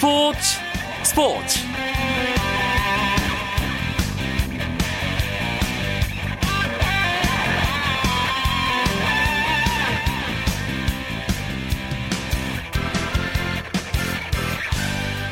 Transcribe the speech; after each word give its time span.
스포츠 0.00 0.38
스포츠 1.02 1.58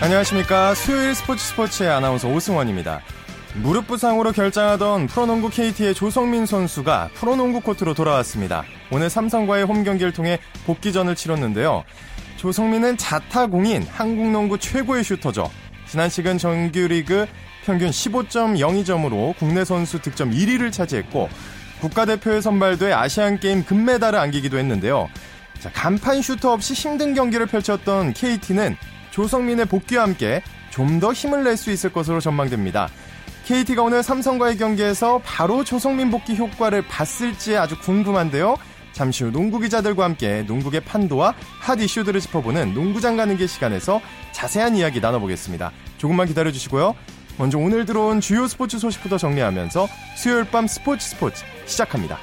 안녕하십니까. 0.03 0.75
수요일 0.75 1.15
스포츠 1.15 1.43
스포츠의 1.47 1.89
아나운서 1.89 2.29
오승원입니다. 2.29 3.01
무릎 3.55 3.87
부상으로 3.87 4.33
결장하던 4.33 5.07
프로농구 5.07 5.49
KT의 5.49 5.95
조성민 5.95 6.45
선수가 6.45 7.09
프로농구 7.15 7.63
코트로 7.63 7.95
돌아왔습니다. 7.95 8.65
오늘 8.93 9.09
삼성과의 9.09 9.65
홈 9.65 9.83
경기를 9.83 10.13
통해 10.13 10.39
복귀전을 10.67 11.15
치렀는데요. 11.15 11.85
조성민은 12.39 12.97
자타공인 12.97 13.83
한국 13.91 14.31
농구 14.31 14.57
최고의 14.59 15.03
슈터죠. 15.05 15.51
지난 15.87 16.09
시즌 16.09 16.39
정규리그 16.39 17.27
평균 17.65 17.91
15.02점으로 17.91 19.37
국내 19.37 19.65
선수 19.65 20.01
득점 20.01 20.31
1위를 20.31 20.73
차지했고 20.73 21.29
국가대표에 21.81 22.41
선발돼 22.41 22.93
아시안게임 22.93 23.65
금메달을 23.65 24.19
안기기도 24.19 24.57
했는데요. 24.59 25.09
자, 25.61 25.71
간판 25.73 26.23
슈터 26.23 26.53
없이 26.53 26.75
힘든 26.75 27.15
경기를 27.15 27.47
펼쳤던 27.47 28.13
KT는 28.15 28.77
조성민의 29.11 29.67
복귀와 29.67 30.05
함께 30.05 30.43
좀 30.71 31.01
더 31.01 31.13
힘을 31.13 31.43
낼 31.43 31.57
수 31.57 31.73
있을 31.73 31.93
것으로 31.93 32.21
전망됩니다. 32.21 32.89
KT가 33.47 33.83
오늘 33.83 34.03
삼성과의 34.03 34.59
경기에서 34.59 35.21
바로 35.25 35.65
조성민 35.65 36.11
복귀 36.11 36.37
효과를 36.37 36.83
봤을지 36.83 37.57
아주 37.57 37.77
궁금한데요. 37.81 38.57
잠시 38.99 39.23
후 39.23 39.31
농구 39.31 39.61
기자들과 39.61 40.03
함께 40.03 40.43
농구의 40.43 40.81
판도와 40.81 41.33
핫 41.61 41.81
이슈들을 41.81 42.21
짚어보는 42.21 42.75
농구장 42.75 43.17
가는 43.17 43.37
길 43.37 43.47
시간에서 43.47 44.01
자세한 44.33 44.75
이야기 44.75 44.99
나눠보겠습니다. 45.01 45.71
조금만 45.99 46.27
기다려주시고요. 46.27 46.97
먼저 47.39 47.59
오늘 47.59 47.85
들어온 47.87 48.21
주요 48.21 48.49
스포츠 48.49 48.77
소식부터 48.81 49.17
정리하면서 49.17 49.87
수요일 50.17 50.47
밤 50.51 50.67
스포츠 50.67 51.11
스포츠 51.11 51.45
시작합니다. 51.65 52.19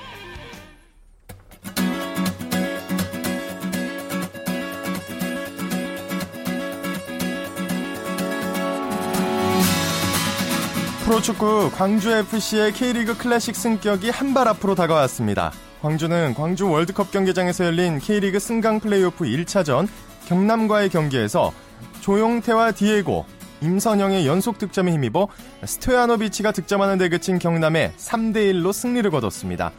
프로축구 11.05 11.71
광주FC의 11.71 12.73
K리그 12.73 13.17
클래식 13.17 13.55
승격이 13.55 14.09
한 14.09 14.33
발 14.33 14.49
앞으로 14.49 14.75
다가왔습니다. 14.75 15.53
광주는 15.85 16.33
광주 16.33 16.67
월드컵 16.67 17.11
경기장에서 17.11 17.63
열린 17.65 17.99
K리그 17.99 18.39
승강 18.39 18.79
플레이오프 18.79 19.23
1차전 19.25 19.87
경남과의 20.27 20.89
경기에서 20.89 21.53
조용태와 22.01 22.71
디에고, 22.71 23.23
임선영의 23.61 24.25
연속 24.25 24.57
득점에 24.57 24.91
힘입어 24.93 25.27
스토야노비치가 25.63 26.53
득점하는 26.53 26.97
데 26.97 27.07
그친 27.07 27.37
경남에 27.37 27.93
3대1로 27.97 28.73
승리를 28.73 29.11
거뒀습니다. 29.11 29.71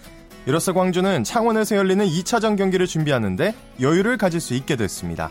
이로써 0.46 0.72
광주는 0.72 1.24
창원에서 1.24 1.74
열리는 1.74 2.06
2차전 2.06 2.56
경기를 2.56 2.86
준비하는데 2.86 3.52
여유를 3.80 4.16
가질 4.16 4.40
수 4.40 4.54
있게 4.54 4.76
됐습니다. 4.76 5.28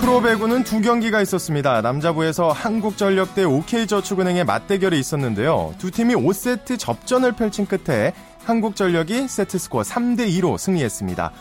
프로배구는 0.00 0.64
두 0.64 0.80
경기가 0.80 1.20
있었습니다. 1.20 1.82
남자부에서 1.82 2.52
한국전력 2.52 3.34
대 3.34 3.44
OK저축은행의 3.44 4.44
맞대결이 4.44 4.98
있었는데요. 4.98 5.74
두 5.76 5.90
팀이 5.90 6.14
5세트 6.14 6.78
접전을 6.78 7.32
펼친 7.32 7.66
끝에 7.66 8.14
한국전력이 8.44 9.28
세트스코어 9.28 9.82
3대2로 9.82 10.56
승리했습니다. 10.56 11.32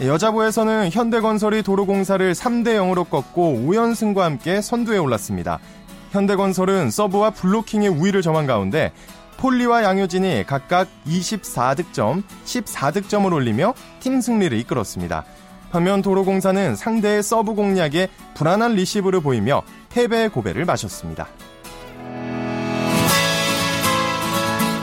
여자부에서는 0.00 0.90
현대건설이 0.92 1.64
도로공사를 1.64 2.32
3대 2.32 2.76
0으로 2.76 3.08
꺾고 3.08 3.64
5연승과 3.66 4.18
함께 4.20 4.60
선두에 4.60 4.98
올랐습니다. 4.98 5.58
현대건설은 6.12 6.92
서브와 6.92 7.30
블로킹의 7.30 7.88
우위를 7.88 8.22
점한 8.22 8.46
가운데 8.46 8.92
폴리와 9.38 9.82
양효진이 9.82 10.44
각각 10.46 10.88
24득점, 11.08 12.22
14득점을 12.44 13.32
올리며 13.32 13.74
팀 13.98 14.20
승리를 14.20 14.56
이끌었습니다. 14.58 15.24
반면 15.74 16.02
도로공사는 16.02 16.76
상대의 16.76 17.20
서브 17.24 17.54
공략에 17.54 18.08
불안한 18.34 18.76
리시브를 18.76 19.20
보이며 19.22 19.62
패배의 19.88 20.28
고배를 20.28 20.64
마셨습니다. 20.64 21.26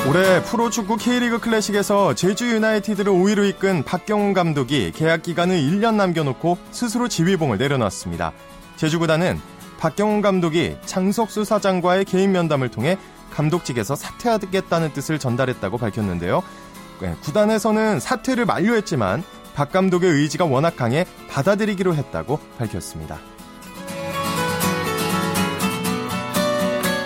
올해 0.05 0.43
프로축구 0.43 0.97
K리그 0.97 1.39
클래식에서 1.39 2.13
제주 2.15 2.51
유나이티드를 2.51 3.09
5위로 3.09 3.47
이끈 3.47 3.83
박경훈 3.83 4.33
감독이 4.33 4.91
계약 4.91 5.23
기간을 5.23 5.55
1년 5.61 5.95
남겨놓고 5.95 6.57
스스로 6.71 7.07
지휘봉을 7.07 7.57
내려놨습니다. 7.57 8.33
제주구단은 8.75 9.39
박경훈 9.79 10.21
감독이 10.21 10.75
장석수 10.85 11.45
사장과의 11.45 12.03
개인 12.03 12.33
면담을 12.33 12.67
통해 12.67 12.97
감독직에서 13.31 13.95
사퇴하겠다는 13.95 14.91
뜻을 14.91 15.19
전달했다고 15.19 15.77
밝혔는데요. 15.77 16.43
네, 16.99 17.15
구단에서는 17.23 18.01
사퇴를 18.01 18.45
만료했지만 18.45 19.23
박 19.53 19.71
감독의 19.71 20.09
의지가 20.11 20.45
워낙 20.45 20.75
강해 20.75 21.05
받아들이기로 21.29 21.95
했다고 21.95 22.39
밝혔습니다. 22.57 23.19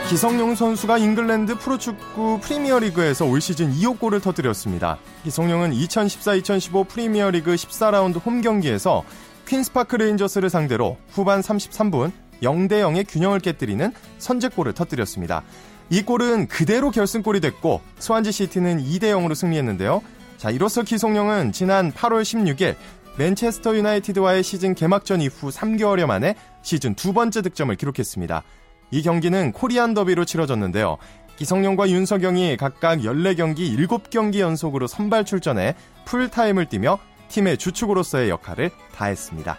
기성용 0.09 0.53
선수가 0.53 0.99
잉글랜드 0.99 1.57
프로축구 1.57 2.39
프리미어리그에서 2.41 3.25
올 3.25 3.41
시즌 3.41 3.73
2호 3.73 3.99
골을 3.99 4.21
터뜨렸습니다. 4.21 4.99
기성용은 5.23 5.71
2014-2015 5.71 6.87
프리미어리그 6.87 7.55
14라운드 7.55 8.23
홈 8.23 8.41
경기에서 8.41 9.03
퀸스파크 9.47 9.95
레인저스를 9.95 10.51
상대로 10.51 10.97
후반 11.09 11.41
33분 11.41 12.11
0대 12.41 12.81
0의 12.81 13.05
균형을 13.07 13.39
깨뜨리는 13.39 13.91
선제골을 14.19 14.73
터뜨렸습니다. 14.73 15.43
이 15.89 16.01
골은 16.01 16.47
그대로 16.47 16.91
결승골이 16.91 17.41
됐고 17.41 17.81
스완지 17.99 18.31
시티는 18.31 18.83
2대 18.83 19.05
0으로 19.05 19.35
승리했는데요. 19.35 20.01
자, 20.37 20.49
이로써 20.49 20.83
기성용은 20.83 21.51
지난 21.51 21.91
8월 21.91 22.21
16일 22.21 22.75
맨체스터 23.17 23.75
유나이티드와의 23.77 24.43
시즌 24.43 24.75
개막전 24.75 25.21
이후 25.21 25.49
3개월여 25.49 26.05
만에 26.05 26.35
시즌 26.61 26.95
두 26.95 27.13
번째 27.13 27.41
득점을 27.41 27.73
기록했습니다. 27.75 28.43
이 28.91 29.01
경기는 29.01 29.51
코리안 29.53 29.93
더비로 29.93 30.25
치러졌는데요. 30.25 30.97
기성용과 31.37 31.89
윤석영이 31.89 32.57
각각 32.57 32.99
14경기 32.99 33.77
7경기 33.77 34.39
연속으로 34.39 34.87
선발 34.87 35.25
출전해 35.25 35.75
풀타임을 36.05 36.67
뛰며 36.67 36.99
팀의 37.29 37.57
주축으로서의 37.57 38.29
역할을 38.29 38.71
다했습니다. 38.93 39.57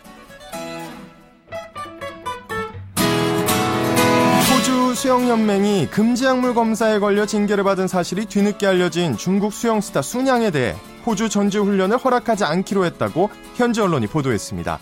수영연맹이 4.96 5.88
금지약물 5.90 6.54
검사에 6.54 6.98
걸려 6.98 7.26
징계를 7.26 7.64
받은 7.64 7.86
사실이 7.86 8.24
뒤늦게 8.26 8.66
알려진 8.66 9.16
중국 9.18 9.52
수영스타 9.52 10.00
순양에 10.00 10.50
대해 10.50 10.74
호주 11.04 11.28
전지훈련을 11.28 11.98
허락하지 11.98 12.44
않기로 12.44 12.86
했다고 12.86 13.28
현지 13.56 13.82
언론이 13.82 14.06
보도했습니다. 14.06 14.78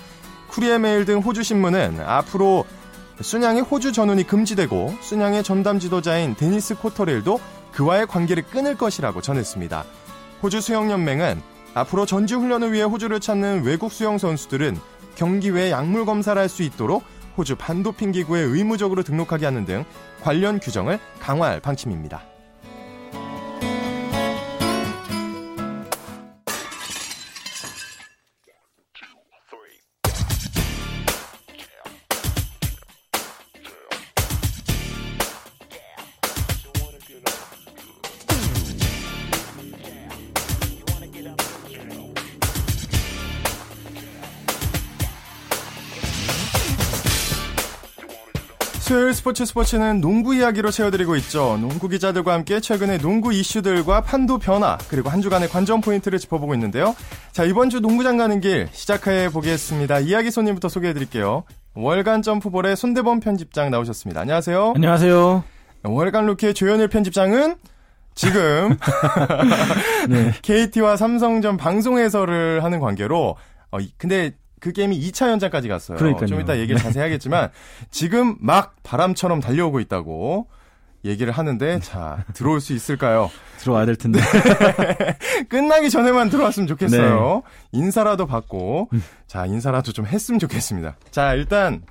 쿠리에 0.48 0.78
메일 0.78 1.04
등 1.04 1.19
호주 1.19 1.42
신문은 1.42 2.00
앞으로 2.00 2.64
순양의 3.20 3.62
호주 3.62 3.92
전운이 3.92 4.24
금지되고 4.28 4.94
순양의 5.00 5.42
전담 5.42 5.80
지도자인 5.80 6.36
데니스 6.36 6.76
코터렐도 6.76 7.41
그와의 7.72 8.06
관계를 8.06 8.44
끊을 8.44 8.78
것이라고 8.78 9.20
전했습니다. 9.20 9.84
호주 10.44 10.60
수영연맹은 10.60 11.42
앞으로 11.74 12.06
전지훈련을 12.06 12.72
위해 12.72 12.84
호주를 12.84 13.19
찾는 13.19 13.64
외국 13.64 13.91
수영 13.91 14.19
선수들은 14.19 14.78
경기 15.16 15.50
외에 15.50 15.72
약물 15.72 16.06
검사를 16.06 16.41
할 16.41 16.48
수 16.48 16.62
있도록 16.62 17.03
호주 17.37 17.56
반도핑 17.56 18.12
기구에 18.12 18.41
의무적으로 18.41 19.03
등록하게 19.03 19.47
하는 19.47 19.65
등 19.65 19.84
관련 20.22 20.61
규정을 20.61 20.99
강화할 21.21 21.61
방침입니다. 21.61 22.34
스포츠 49.24 49.47
스포츠는 49.47 50.03
농구 50.03 50.34
이야기로 50.34 50.71
채워드리고 50.71 51.16
있죠. 51.16 51.56
농구 51.59 51.88
기자들과 51.88 52.34
함께 52.34 52.60
최근의 52.60 52.98
농구 52.98 53.32
이슈들과 53.32 54.03
판도 54.03 54.36
변화 54.36 54.76
그리고 54.91 55.09
한 55.09 55.22
주간의 55.22 55.48
관전 55.48 55.80
포인트를 55.80 56.18
짚어보고 56.18 56.53
있는데요. 56.53 56.94
자 57.32 57.44
이번 57.44 57.71
주 57.71 57.80
농구장 57.80 58.18
가는 58.18 58.38
길 58.41 58.68
시작해 58.72 59.30
보겠습니다. 59.30 60.00
이야기 60.00 60.30
손님부터 60.30 60.68
소개해드릴게요. 60.68 61.44
월간 61.74 62.21
점프볼의 62.21 62.76
손대범 62.76 63.21
편집장 63.21 63.71
나오셨습니다. 63.71 64.21
안녕하세요. 64.21 64.74
안녕하세요. 64.76 65.42
월간 65.84 66.27
루키의 66.27 66.53
조현일 66.53 66.88
편집장은 66.88 67.56
지금 68.15 68.77
네. 70.06 70.32
KT와 70.44 70.98
삼성전 70.98 71.56
방송 71.56 71.97
해설을 71.97 72.62
하는 72.62 72.78
관계로 72.78 73.36
어, 73.70 73.78
근데 73.97 74.32
그 74.65 74.72
게임이 74.72 74.99
2차 74.99 75.28
연장까지 75.28 75.69
갔어요. 75.69 75.99
그러니까요. 75.99 76.27
좀 76.27 76.41
이따 76.41 76.59
얘기를 76.59 76.81
자세히 76.81 77.03
하겠지만 77.03 77.51
지금 77.91 78.37
막 78.41 78.77
바람처럼 78.83 79.41
달려오고 79.41 79.78
있다고 79.81 80.47
얘기를 81.05 81.34
하는데 81.34 81.81
자 81.81 82.25
들어올 82.33 82.63
수 82.63 82.72
있을까요? 82.72 83.31
들어와야 83.61 83.84
될 83.84 83.97
텐데. 83.97 84.21
끝나기 85.51 85.91
전에만 85.91 86.31
들어왔으면 86.31 86.66
좋겠어요. 86.66 87.43
인사라도 87.72 88.27
받고 88.27 88.89
음. 88.95 89.05
자 89.27 89.45
인사라도 89.45 89.93
좀 89.93 90.07
했으면 90.07 90.39
좋겠습니다. 90.39 90.97
자 91.11 91.34
일단 91.34 91.83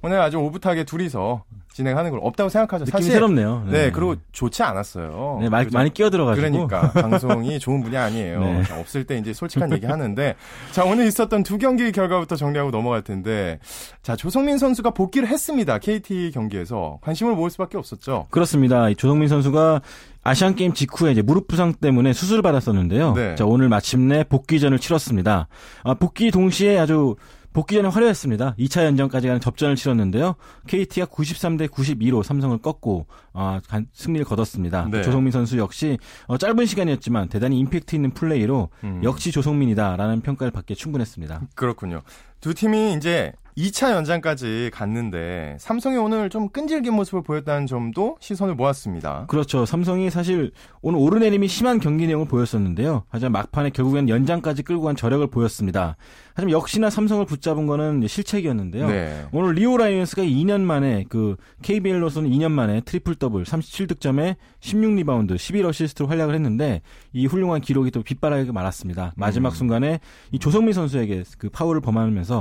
오늘 0.00 0.20
아주 0.20 0.38
오붓하게 0.38 0.84
둘이서 0.84 1.42
진행하는 1.72 2.10
걸 2.10 2.20
없다고 2.22 2.50
생각하죠. 2.50 2.84
느낌이 2.84 3.02
사실 3.02 3.12
새롭네요. 3.12 3.64
네, 3.68 3.90
그리고 3.90 4.16
좋지 4.32 4.62
않았어요. 4.62 5.38
네, 5.40 5.48
많이? 5.48 5.68
많이 5.70 5.92
끼어들어가지고. 5.92 6.66
그러니까 6.66 6.92
방송이 7.00 7.58
좋은 7.58 7.82
분이 7.82 7.96
아니에요. 7.96 8.40
네. 8.40 8.62
자, 8.64 8.78
없을 8.78 9.04
때 9.04 9.16
이제 9.18 9.32
솔직한 9.32 9.72
얘기 9.72 9.86
하는데 9.86 10.34
자 10.70 10.84
오늘 10.84 11.06
있었던 11.06 11.42
두 11.42 11.58
경기 11.58 11.90
결과부터 11.92 12.36
정리하고 12.36 12.70
넘어갈 12.70 13.02
텐데 13.02 13.58
자 14.02 14.16
조성민 14.16 14.58
선수가 14.58 14.90
복귀를 14.90 15.28
했습니다. 15.28 15.78
KT 15.78 16.30
경기에서 16.32 16.98
관심을 17.02 17.34
모을 17.34 17.50
수밖에 17.50 17.78
없었죠. 17.78 18.26
그렇습니다. 18.30 18.88
이 18.88 18.94
조성민 18.94 19.28
선수가 19.28 19.80
아시안 20.24 20.54
게임 20.54 20.72
직후에 20.72 21.12
이제 21.12 21.22
무릎 21.22 21.48
부상 21.48 21.74
때문에 21.74 22.12
수술을 22.12 22.42
받았었는데요. 22.42 23.14
네. 23.14 23.34
자, 23.34 23.44
오늘 23.44 23.68
마침내 23.68 24.22
복귀전을 24.24 24.78
치렀습니다. 24.78 25.48
아, 25.82 25.94
복귀 25.94 26.30
동시에 26.30 26.78
아주 26.78 27.16
복귀 27.52 27.74
전에 27.74 27.88
화려했습니다. 27.88 28.54
2차 28.58 28.84
연전까지 28.84 29.26
가는 29.26 29.40
접전을 29.40 29.76
치렀는데요. 29.76 30.36
KT가 30.66 31.06
93대 31.06 31.68
92로 31.68 32.22
삼성을 32.22 32.56
꺾고 32.58 33.06
아, 33.34 33.60
간- 33.68 33.86
승리를 33.92 34.24
거뒀습니다. 34.24 34.88
네. 34.90 35.02
조성민 35.02 35.32
선수 35.32 35.58
역시 35.58 35.98
어, 36.26 36.38
짧은 36.38 36.64
시간이었지만 36.66 37.28
대단히 37.28 37.58
임팩트 37.58 37.94
있는 37.94 38.12
플레이로 38.12 38.70
음. 38.84 39.00
역시 39.04 39.30
조성민이다라는 39.32 40.22
평가를 40.22 40.50
받기에 40.50 40.76
충분했습니다. 40.76 41.42
그렇군요. 41.54 42.02
두 42.42 42.54
팀이 42.54 42.94
이제 42.94 43.32
2차 43.56 43.92
연장까지 43.92 44.70
갔는데 44.72 45.56
삼성이 45.60 45.96
오늘 45.96 46.30
좀 46.30 46.48
끈질긴 46.48 46.94
모습을 46.94 47.22
보였다는 47.22 47.66
점도 47.66 48.16
시선을 48.20 48.54
모았습니다. 48.54 49.26
그렇죠. 49.28 49.66
삼성이 49.66 50.10
사실 50.10 50.52
오늘 50.80 50.98
오르내림이 51.00 51.48
심한 51.48 51.78
경기 51.78 52.06
내용을 52.06 52.26
보였었는데요. 52.26 53.04
하지만 53.10 53.32
막판에 53.32 53.70
결국엔 53.70 54.08
연장까지 54.08 54.62
끌고 54.62 54.82
간 54.84 54.96
저력을 54.96 55.26
보였습니다. 55.28 55.96
하지만 56.34 56.52
역시나 56.52 56.88
삼성을 56.88 57.24
붙잡은 57.26 57.66
거는 57.66 58.06
실책이었는데요. 58.06 58.88
네. 58.88 59.26
오늘 59.32 59.54
리오 59.54 59.76
라이언스가 59.76 60.22
2년 60.22 60.62
만에 60.62 61.04
그 61.10 61.36
KBL로서는 61.60 62.30
2년 62.30 62.52
만에 62.52 62.80
트리플 62.80 63.16
더블 63.16 63.44
37득점에 63.44 64.36
16리바운드 64.60 65.34
11어시스트로 65.36 66.06
활약을 66.06 66.34
했는데 66.34 66.80
이 67.12 67.26
훌륭한 67.26 67.60
기록이 67.60 67.90
또 67.90 68.02
빗바라게 68.02 68.50
말았습니다. 68.50 69.12
마지막 69.16 69.50
음. 69.50 69.54
순간에 69.54 70.00
이 70.30 70.38
조성민 70.38 70.72
선수에게 70.72 71.24
그 71.36 71.50
파울을 71.50 71.82
범하면서 71.82 72.31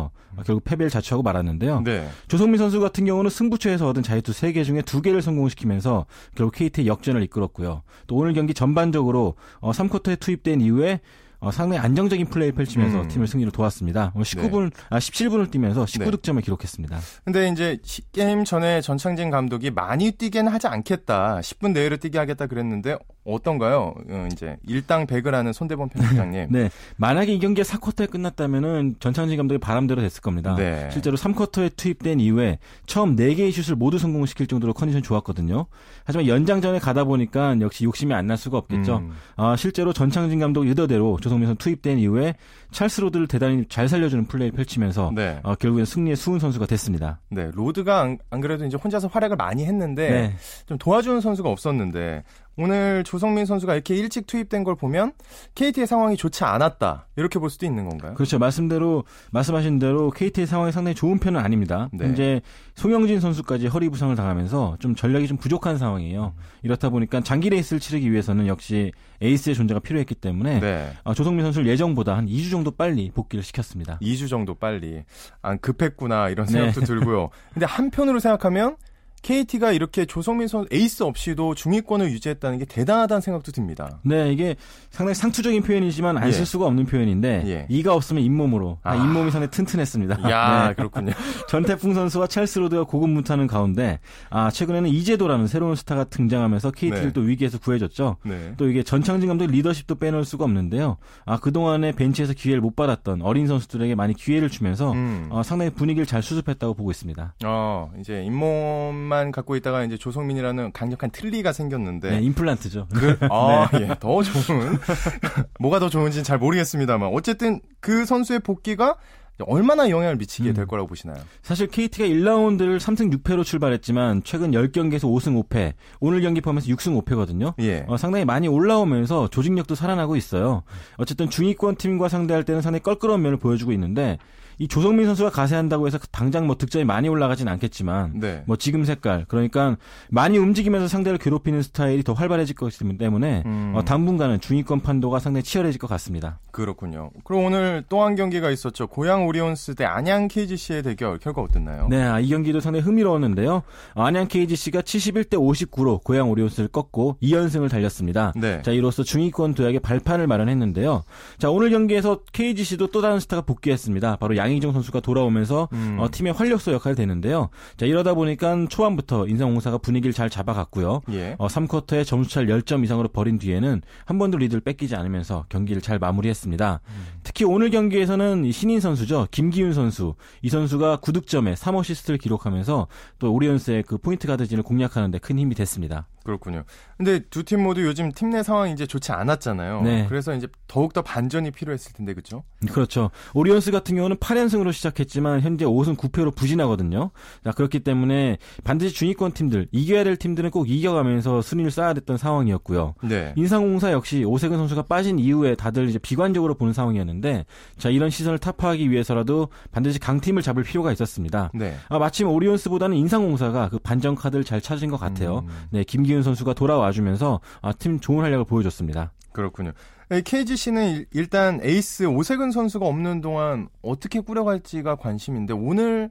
결국 0.46 0.64
패배를 0.64 0.90
자초하고 0.90 1.24
말았는데요. 1.24 1.82
네. 1.84 2.08
조성민 2.28 2.58
선수 2.58 2.80
같은 2.80 3.06
경우는 3.06 3.30
승부처에서 3.30 3.88
얻은 3.90 4.02
자유투 4.04 4.32
3개 4.32 4.64
중에 4.64 4.82
2개를 4.82 5.22
성공시키면서 5.22 6.06
결국 6.36 6.56
KT의 6.56 6.88
역전을 6.88 7.22
이끌었고요. 7.24 7.84
또 8.08 8.16
오늘 8.16 8.34
경기 8.34 8.54
전반적으로 8.54 9.36
어, 9.60 9.72
3쿼터에 9.72 10.20
투입된 10.20 10.62
이후에 10.62 11.02
어, 11.44 11.50
상당히 11.50 11.80
안정적인 11.84 12.28
플레이를 12.28 12.56
펼치면서 12.56 13.02
음. 13.02 13.08
팀을 13.08 13.26
승리로 13.28 13.50
도왔습니다. 13.50 14.12
오늘 14.14 14.26
19분, 14.26 14.72
아, 14.92 15.00
17분을 15.00 15.50
뛰면서 15.50 15.86
19득점을 15.86 16.44
기록했습니다. 16.44 17.00
근데 17.26 17.50
이제 17.50 17.80
시- 17.84 18.04
게임 18.12 18.44
전에 18.44 18.80
전창진 18.82 19.32
감독이 19.32 19.72
많이 19.72 20.12
뛰게는 20.12 20.52
하지 20.52 20.68
않겠다. 20.68 21.40
10분 21.40 21.72
내외로 21.74 21.98
뛰게 21.98 22.20
하겠다 22.20 22.46
그랬는데 22.46 22.96
어떤가요? 23.24 23.94
어, 24.10 24.28
이제 24.32 24.58
일당 24.68 25.06
백을 25.06 25.36
하는 25.36 25.54
손대범 25.54 25.90
편집장님. 25.90 26.48
네. 26.52 26.70
만약에 26.98 27.32
이 27.34 27.40
경기가 27.40 27.64
4쿼터에 27.68 28.10
끝났다면은 28.10 28.96
전창진 29.00 29.38
감독의 29.38 29.60
바람대로 29.60 30.02
됐을 30.02 30.22
겁니다. 30.22 30.56
네. 30.56 30.90
실제로 30.92 31.16
3쿼터에 31.18 31.76
투입된 31.76 32.20
이후에 32.20 32.58
처음 32.88 33.16
4개의 33.16 33.52
슛을 33.52 33.76
모두 33.76 34.00
성공시킬 34.00 34.48
정도로 34.48 34.74
컨디션이 34.74 35.04
좋았거든요. 35.04 35.68
하지만 36.04 36.26
연장전에 36.28 36.80
가다 36.80 37.04
보니까 37.04 37.56
역시 37.62 37.84
욕심이 37.84 38.14
안 38.16 38.32
날 38.32 38.38
수가 38.38 38.58
없겠죠. 38.60 38.98
음. 39.00 39.12
아, 39.36 39.56
실제로 39.58 39.92
전창진 39.92 40.40
감독 40.40 40.66
의도대로 40.66 41.18
조성민 41.22 41.48
선수 41.48 41.58
투입된 41.58 42.00
이후에 42.00 42.36
찰스 42.72 43.02
로드를 43.02 43.28
대단히 43.28 43.66
잘 43.68 43.90
살려주는 43.90 44.26
플레이를 44.28 44.56
펼치면서 44.56 45.12
네. 45.14 45.40
어, 45.44 45.56
결국엔 45.56 45.84
승리의 45.86 46.16
수훈 46.16 46.40
선수가 46.40 46.66
됐습니다. 46.68 47.20
네. 47.30 47.52
로드가 47.54 48.00
안, 48.00 48.18
안 48.30 48.40
그래도 48.40 48.66
이제 48.66 48.78
혼자서 48.78 49.10
활약을 49.10 49.36
많이 49.36 49.66
했는데 49.66 50.10
네. 50.10 50.36
좀 50.66 50.78
도와주는 50.78 51.20
선수가 51.20 51.50
없었는데 51.50 52.24
오늘 52.62 53.04
조성민 53.04 53.46
선수가 53.48 53.74
이렇게 53.74 53.96
일찍 53.96 54.28
투입된 54.28 54.64
걸 54.64 54.76
보면 54.76 55.14
KT의 55.56 55.88
상황이 55.88 56.16
좋지 56.16 56.44
않았다. 56.44 57.08
이렇게 57.16 57.40
볼 57.40 57.50
수도 57.50 57.66
있는 57.66 57.90
건가요? 57.90 58.14
그렇죠. 58.14 58.38
말씀대로 58.38 59.04
말씀하신 59.32 59.80
대로 59.80 60.12
KT의 60.12 60.46
상황이 60.46 60.72
상당히 60.72 60.94
좋은 60.94 61.18
편은 61.18 61.40
아닙니다. 61.40 61.90
네. 61.92 62.06
현재 62.06 62.42
송영진 62.76 63.20
선수까지 63.20 63.68
허리 63.68 63.90
부상을 63.90 64.16
당하면서 64.16 64.78
좀 64.80 64.94
전략이 64.94 65.28
좀 65.28 65.38
부족한 65.38 65.80
상황이에요. 65.80 66.34
이렇다 66.62 66.90
보니까 66.90 67.22
장기 67.22 67.50
레이스를 67.50 67.80
치르기 67.80 68.12
위해서는 68.12 68.46
역시 68.46 68.92
에이스의 69.22 69.56
존재가 69.56 69.80
필요했기 69.80 70.16
때문에 70.16 70.60
네. 70.60 70.92
아, 71.04 71.14
조성민 71.14 71.44
선수를 71.46 71.68
예정보다 71.68 72.16
한 72.16 72.28
2주 72.28 72.52
정도 72.52 72.72
빨리 72.72 73.10
복귀를 73.12 73.44
시켰습니다. 73.44 73.98
2주 74.02 74.30
정도 74.30 74.54
빨리 74.54 75.04
안 75.42 75.60
급했구나 75.60 76.30
이런 76.30 76.46
네. 76.46 76.54
생각도 76.54 76.82
들고요. 76.82 77.30
근데 77.54 77.66
한편으로 77.66 78.20
생각하면 78.20 78.78
KT가 79.22 79.72
이렇게 79.74 80.06
조성민 80.06 80.48
선수 80.48 80.68
에이스 80.72 81.04
없이도 81.04 81.56
중위권을 81.56 82.10
유지했다는 82.12 82.60
게 82.60 82.66
대단하다는 82.66 83.22
생각도 83.22 83.52
듭니다. 83.52 84.00
네, 84.04 84.32
이게 84.32 84.56
상당히 84.90 85.16
상투적인 85.16 85.62
표현이지만 85.64 86.18
안쓸 86.18 86.42
예. 86.42 86.46
수가 86.46 86.66
없는 86.68 86.86
표현인데 86.86 87.44
예. 87.48 87.66
이가 87.70 87.94
없으면 87.94 88.24
잇몸으로 88.24 88.80
아, 88.84 88.92
아. 88.92 88.96
잇몸이 88.96 89.32
상당히 89.32 89.52
튼튼했습니다. 89.52 90.30
야 90.32 90.68
네. 90.70 90.74
그렇군요. 90.76 91.12
전태풍 91.50 91.94
선수와 91.94 92.28
찰스 92.28 92.60
로드가 92.60 92.86
고군분투하는 92.86 93.48
가운데 93.48 94.00
아 94.30 94.50
최근에는 94.50 94.90
이재도라는 94.90 95.48
새로운 95.48 95.76
스타가 95.76 96.06
등장하면서 96.06 96.72
KT를 96.72 97.08
네. 97.08 97.14
또 97.14 97.22
위기에서 97.22 97.60
구해줬죠. 97.60 98.18
네. 98.24 98.54
또 98.58 98.70
이게 98.70 98.84
전창진 98.84 99.28
감독 99.28 99.48
리더십도 99.48 99.96
빼놓을 99.96 100.24
수가 100.26 100.46
없는데요. 100.46 100.98
아 101.26 101.38
그 101.42 101.52
동안에 101.52 101.92
벤치에서 101.94 102.34
기회를 102.34 102.62
못 102.62 102.76
받았던 102.76 103.24
어린 103.24 103.48
선수들에게 103.48 103.96
많이 103.96 104.14
기회를 104.14 104.50
주면서 104.50 104.92
음. 104.94 105.28
어, 105.32 105.42
상당히 105.44 105.72
분위기를 105.72 106.06
잘 106.06 106.22
수습했다고 106.22 106.76
보고 106.76 106.92
있습니다. 106.92 107.34
어 107.44 107.92
이제 108.00 108.24
잇몸 108.24 108.96
만 109.12 109.34
갖고 109.34 109.58
있다가 109.58 109.84
이제 109.84 109.98
조성민이라는 109.98 110.72
강력한 110.72 111.12
틀니가 111.12 111.52
생겼는데 111.52 112.12
네, 112.12 112.20
임플란트죠. 112.22 112.88
그, 112.94 113.18
아, 113.30 113.70
예, 113.74 113.90
더 114.00 114.24
좋은. 114.24 114.80
뭐가 115.60 115.80
더 115.80 115.90
좋은지는 115.90 116.24
잘 116.24 116.38
모르겠습니다만. 116.38 117.10
어쨌든 117.14 117.60
그 117.82 118.06
선수의 118.06 118.40
복귀가 118.40 118.96
얼마나 119.40 119.90
영향을 119.90 120.16
미치게 120.16 120.50
음. 120.50 120.54
될 120.54 120.66
거라고 120.66 120.88
보시나요? 120.88 121.18
사실 121.42 121.68
KT가 121.68 122.06
1라운드를 122.06 122.80
3승 122.80 123.12
6패로 123.18 123.44
출발했지만 123.44 124.22
최근 124.24 124.52
10경기에서 124.52 125.02
5승 125.02 125.44
5패, 125.44 125.74
오늘 126.00 126.22
경기 126.22 126.42
포함해서 126.42 126.68
6승 126.68 127.04
5패거든요. 127.04 127.54
예. 127.60 127.84
어, 127.88 127.98
상당히 127.98 128.24
많이 128.24 128.48
올라오면서 128.48 129.30
조직력도 129.30 129.76
살아나고 129.76 130.16
있어요. 130.16 130.64
어쨌든 130.98 131.30
중위권 131.30 131.76
팀과 131.76 132.08
상대할 132.08 132.44
때는 132.44 132.62
상당히 132.62 132.84
껄끄러운 132.84 133.22
면을 133.22 133.38
보여주고 133.38 133.72
있는데 133.74 134.18
이 134.62 134.68
조성민 134.68 135.08
선수가 135.08 135.32
가세한다고 135.32 135.88
해서 135.88 135.98
당장 136.12 136.46
뭐 136.46 136.56
득점이 136.56 136.86
많이 136.86 137.10
올라가진 137.10 137.48
않겠지만 137.48 138.20
네. 138.20 138.44
뭐 138.46 138.58
지금 138.58 138.86
색깔 138.86 139.26
그러니까 139.28 139.76
많이 140.12 140.38
움직이면서 140.38 140.88
상대를 140.88 141.18
괴롭히는 141.18 141.64
스타일이 141.64 142.04
더 142.04 142.14
활발해질 142.14 142.56
것이기 142.56 143.00
때문에 143.00 143.42
음. 143.48 143.74
어, 143.76 143.84
당분간은 143.84 144.40
중위권 144.40 144.82
판도가 144.82 145.18
상당히 145.18 145.42
치열해질 145.44 145.80
것 145.80 145.88
같습니다. 145.90 146.38
그렇군요. 146.52 147.10
그리고 147.24 147.46
오늘 147.46 147.84
또 147.90 148.02
한 148.02 148.16
경기가 148.16 148.52
있었죠. 148.52 148.88
고양 148.88 149.26
오리온스 149.28 149.76
대 149.76 149.86
안양 149.86 150.28
KGC의 150.28 150.84
대결 150.84 151.18
결과 151.18 151.42
어땠나요? 151.42 151.88
네, 151.90 152.02
아, 152.04 152.20
이 152.20 152.30
경기도 152.30 152.60
상당히 152.60 152.84
흥미로웠는데요. 152.84 153.64
안양 153.96 154.28
KGC가 154.28 154.82
71대 154.82 155.34
59로 155.34 156.04
고양 156.04 156.30
오리온스를 156.30 156.70
꺾고 156.70 157.18
2연승을 157.22 157.70
달렸습니다. 157.70 158.34
네. 158.36 158.62
자, 158.64 158.72
이로써 158.72 159.02
중위권 159.04 159.54
도약의 159.56 159.80
발판을 159.80 160.28
마련했는데요. 160.28 161.04
자, 161.40 161.50
오늘 161.50 161.70
경기에서 161.72 162.20
KGC도 162.32 162.88
또 162.88 163.02
다른 163.02 163.20
스타가 163.20 163.42
복귀했습니다. 163.44 164.18
바로 164.18 164.36
양희종 164.38 164.74
선수가 164.74 165.00
돌아오면서 165.00 165.70
음. 165.74 165.98
어, 166.00 166.08
팀의 166.12 166.34
활력소 166.34 166.72
역할이 166.74 166.96
되는데요. 166.96 167.50
자, 167.78 167.86
이러다 167.86 168.14
보니까 168.14 168.66
초반부터 168.70 169.28
인삼공사가 169.28 169.78
분위기를 169.78 170.14
잘 170.14 170.30
잡아갔고요. 170.30 171.02
예. 171.12 171.36
어, 171.38 171.48
3쿼터에 171.48 172.06
점수차를 172.06 172.48
10점 172.62 172.84
이상으로 172.84 173.08
벌린 173.10 173.38
뒤에는 173.40 173.82
한 174.06 174.18
번도 174.20 174.38
리드를 174.38 174.62
뺏기지 174.62 174.96
않으면서 174.96 175.46
경기를 175.50 175.82
잘 175.82 175.98
마무리했습니다. 176.00 176.82
특히 177.24 177.46
오늘 177.46 177.70
경기에서는 177.70 178.46
이 178.46 178.52
신인 178.52 178.80
선수죠. 178.80 179.28
김기윤 179.32 179.74
선수. 179.74 180.16
이 180.42 180.50
선수가 180.50 180.98
9득점에 180.98 181.56
3어시스트를 181.56 182.20
기록하면서 182.20 182.88
또 183.20 183.34
오리온스의 183.34 183.84
그 183.84 183.98
포인트 183.98 184.28
가드진을 184.28 184.64
공략하는 184.64 185.10
데 185.12 185.20
큰 185.22 185.38
힘이 185.38 185.54
됐습니다. 185.56 186.08
그렇군요. 186.24 186.64
근데 186.98 187.20
두 187.30 187.44
팀 187.44 187.62
모두 187.64 187.84
요즘 187.86 188.12
팀 188.12 188.32
내 188.32 188.44
상황이 188.44 188.72
이제 188.74 188.86
좋지 188.88 189.12
않았잖아요. 189.12 189.82
네. 189.82 190.06
그래서 190.08 190.34
이제 190.34 190.48
더욱더 190.68 191.02
반전이 191.02 191.52
필요했을 191.52 191.94
텐데, 191.94 192.14
그죠? 192.14 192.44
그렇죠. 192.72 193.10
오리온스 193.34 193.72
같은 193.72 193.96
경우는 193.96 194.18
8회 194.18 194.41
8연승으로 194.42 194.74
시작했지만 194.74 195.42
현재 195.42 195.66
5승 195.66 195.96
9패로 195.98 196.36
부진하거든요. 196.36 197.12
자, 197.44 197.52
그렇기 197.52 197.82
때문에 197.82 198.38
반드시 198.64 198.94
중위권 198.94 199.34
팀들, 199.34 199.68
이겨야 199.72 200.04
될 200.04 200.18
팀들은 200.18 200.52
꼭 200.52 200.70
이겨가면서 200.70 201.42
순위를 201.42 201.72
쌓아야 201.72 201.94
됐던 201.94 202.18
상황이었고요. 202.18 202.96
네. 203.04 203.34
인상공사 203.36 203.92
역시 203.92 204.24
오세근 204.24 204.58
선수가 204.58 204.84
빠진 204.84 205.20
이후에 205.20 205.56
다들 205.56 205.90
이제 205.90 206.00
비관적으로 206.00 206.56
보는 206.56 206.74
상황이었는데 206.74 207.46
자, 207.78 207.90
이런 207.90 208.10
시선을 208.10 208.40
타파하기 208.40 208.90
위해서라도 208.90 209.50
반드시 209.72 210.00
강팀을 210.00 210.42
잡을 210.42 210.64
필요가 210.64 210.92
있었습니다. 210.92 211.52
네. 211.54 211.76
아, 211.90 212.00
마침 212.00 212.28
오리온스보다는 212.28 212.98
인상공사가 212.98 213.70
그 213.70 213.80
반전 213.80 214.16
카드를 214.16 214.44
잘 214.44 214.62
찾은 214.62 214.90
것 214.90 215.00
같아요. 215.00 215.40
음. 215.40 215.68
네, 215.72 215.84
김기훈 215.84 216.24
선수가 216.24 216.54
돌아와 216.54 216.92
주면서 216.92 217.40
아, 217.62 217.72
팀 217.74 218.00
좋은 218.00 218.24
활약을 218.24 218.46
보여줬습니다. 218.46 219.12
그렇군요. 219.32 219.72
KGC는 220.20 221.06
일단 221.12 221.62
에이스 221.64 222.04
오세근 222.04 222.52
선수가 222.52 222.86
없는 222.86 223.22
동안 223.22 223.70
어떻게 223.82 224.20
꾸려갈지가 224.20 224.98
관심인데 224.98 225.54
오늘 225.54 226.10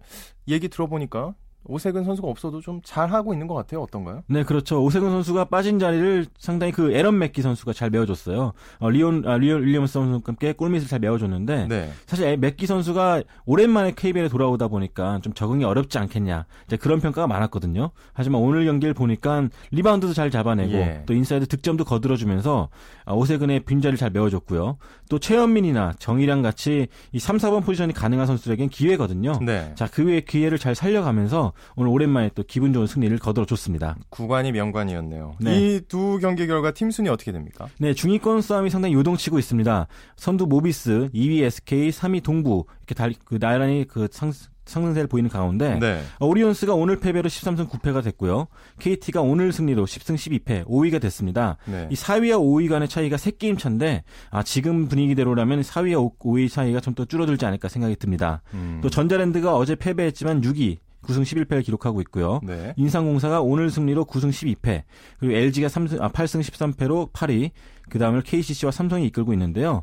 얘기 0.48 0.68
들어보니까 0.68 1.34
오세근 1.64 2.04
선수가 2.04 2.26
없어도 2.26 2.60
좀 2.60 2.80
잘하고 2.82 3.32
있는 3.32 3.46
것 3.46 3.54
같아요. 3.54 3.82
어떤가요? 3.82 4.22
네, 4.26 4.42
그렇죠. 4.42 4.82
오세근 4.82 5.10
선수가 5.10 5.44
빠진 5.46 5.78
자리를 5.78 6.26
상당히 6.38 6.72
그 6.72 6.92
애런 6.92 7.18
맥기 7.18 7.42
선수가 7.42 7.72
잘 7.74 7.90
메워줬어요. 7.90 8.52
어, 8.78 8.90
리온, 8.90 9.24
아, 9.26 9.36
리온 9.36 9.62
윌리엄스 9.62 9.92
선수와 9.92 10.20
함께 10.24 10.52
골밑을 10.52 10.88
잘 10.88 10.98
메워줬는데, 11.00 11.66
네. 11.68 11.92
사실 12.06 12.36
맥기 12.38 12.66
선수가 12.66 13.22
오랜만에 13.44 13.92
KBL에 13.94 14.28
돌아오다 14.28 14.68
보니까 14.68 15.20
좀 15.22 15.34
적응이 15.34 15.64
어렵지 15.64 15.98
않겠냐. 15.98 16.46
이제 16.66 16.76
그런 16.76 17.00
평가가 17.00 17.26
많았거든요. 17.26 17.90
하지만 18.12 18.40
오늘 18.40 18.64
경기를 18.64 18.94
보니까 18.94 19.48
리바운드도 19.70 20.14
잘 20.14 20.30
잡아내고, 20.30 20.72
예. 20.72 21.02
또 21.06 21.12
인사이드 21.12 21.46
득점도 21.46 21.84
거들어주면서 21.84 22.68
아, 23.04 23.12
오세근의 23.12 23.60
빈자리를 23.60 23.98
잘 23.98 24.10
메워줬고요. 24.10 24.78
또 25.10 25.18
최현민이나 25.18 25.92
정희랑 25.98 26.42
같이 26.42 26.88
이 27.12 27.18
3, 27.18 27.36
4번 27.36 27.64
포지션이 27.64 27.92
가능한 27.92 28.26
선수들에겐 28.26 28.70
기회거든요. 28.70 29.38
네. 29.42 29.72
자, 29.74 29.86
그 29.92 30.04
외의 30.04 30.24
기회를 30.24 30.58
잘 30.58 30.74
살려가면서 30.74 31.49
오늘 31.76 31.90
오랜만에 31.90 32.30
또 32.34 32.42
기분 32.46 32.72
좋은 32.72 32.86
승리를 32.86 33.16
거들어줬습니다. 33.18 33.96
구관이 34.10 34.52
명관이었네요. 34.52 35.36
네. 35.40 35.76
이두 35.76 36.18
경기 36.20 36.46
결과 36.46 36.72
팀 36.72 36.90
순위 36.90 37.08
어떻게 37.08 37.32
됩니까? 37.32 37.68
네, 37.78 37.94
중위권 37.94 38.42
싸움이 38.42 38.70
상당히 38.70 38.94
요동치고 38.94 39.38
있습니다. 39.38 39.86
선두 40.16 40.46
모비스, 40.46 41.10
2위 41.14 41.42
SK, 41.42 41.90
3위 41.90 42.22
동부 42.22 42.64
이렇게 42.80 42.94
달, 42.94 43.14
그 43.24 43.38
나란히 43.38 43.84
그 43.88 44.08
상, 44.10 44.32
상승세를 44.66 45.08
보이는 45.08 45.28
가운데 45.28 45.78
네. 45.80 46.00
어, 46.20 46.26
오리온스가 46.26 46.74
오늘 46.74 47.00
패배로 47.00 47.28
13승 47.28 47.68
9패가 47.68 48.04
됐고요. 48.04 48.46
KT가 48.78 49.20
오늘 49.20 49.52
승리로 49.52 49.84
10승 49.84 50.14
12패 50.14 50.64
5위가 50.66 51.00
됐습니다. 51.00 51.56
네. 51.66 51.88
이 51.90 51.94
4위와 51.96 52.38
5위 52.38 52.68
간의 52.68 52.86
차이가 52.88 53.16
3게임 53.16 53.58
차인데 53.58 54.04
아, 54.30 54.44
지금 54.44 54.86
분위기대로라면 54.88 55.62
4위와 55.62 56.12
5 56.20 56.36
위 56.36 56.48
차이가 56.48 56.78
좀 56.78 56.94
더 56.94 57.04
줄어들지 57.04 57.46
않을까 57.46 57.68
생각이 57.68 57.96
듭니다. 57.96 58.42
음. 58.54 58.80
또 58.82 58.90
전자랜드가 58.90 59.56
어제 59.56 59.74
패배했지만 59.74 60.40
6위 60.42 60.78
9승 61.02 61.22
11패를 61.22 61.64
기록하고 61.64 62.00
있고요. 62.02 62.40
네. 62.42 62.74
인상공사가 62.76 63.40
오늘 63.40 63.70
승리로 63.70 64.04
9승 64.04 64.30
12패, 64.30 64.82
그리고 65.18 65.34
LG가 65.34 65.68
3승, 65.68 66.00
아, 66.02 66.08
8승 66.10 66.40
13패로 66.42 67.12
8위, 67.12 67.50
그 67.88 67.98
다음을 67.98 68.22
KCC와 68.22 68.70
삼성이 68.70 69.06
이끌고 69.06 69.32
있는데요. 69.32 69.82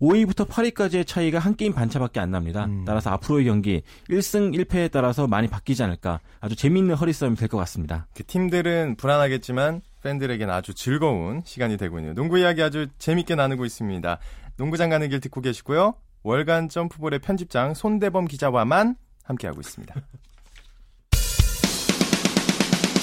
5위부터 0.00 0.46
8위까지의 0.46 1.04
차이가 1.06 1.40
한 1.40 1.56
게임 1.56 1.72
반차밖에 1.72 2.20
안 2.20 2.30
납니다. 2.30 2.66
음. 2.66 2.84
따라서 2.86 3.10
앞으로의 3.10 3.46
경기 3.46 3.82
1승 4.08 4.54
1패에 4.54 4.92
따라서 4.92 5.26
많이 5.26 5.48
바뀌지 5.48 5.82
않을까 5.82 6.20
아주 6.40 6.54
재미있는 6.54 6.94
허리 6.94 7.12
싸움이 7.12 7.34
될 7.34 7.48
것 7.48 7.56
같습니다. 7.58 8.06
그 8.14 8.22
팀들은 8.24 8.94
불안하겠지만 8.96 9.80
팬들에게는 10.04 10.54
아주 10.54 10.72
즐거운 10.74 11.42
시간이 11.44 11.76
되고 11.78 11.98
있네요. 11.98 12.14
농구 12.14 12.38
이야기 12.38 12.62
아주 12.62 12.86
재밌게 12.98 13.34
나누고 13.34 13.64
있습니다. 13.64 14.18
농구장 14.56 14.88
가는 14.90 15.08
길 15.08 15.18
듣고 15.18 15.40
계시고요. 15.40 15.94
월간 16.22 16.68
점프볼의 16.68 17.18
편집장 17.18 17.74
손대범 17.74 18.26
기자와만 18.26 18.94
함께하고 19.24 19.60
있습니다. 19.60 19.94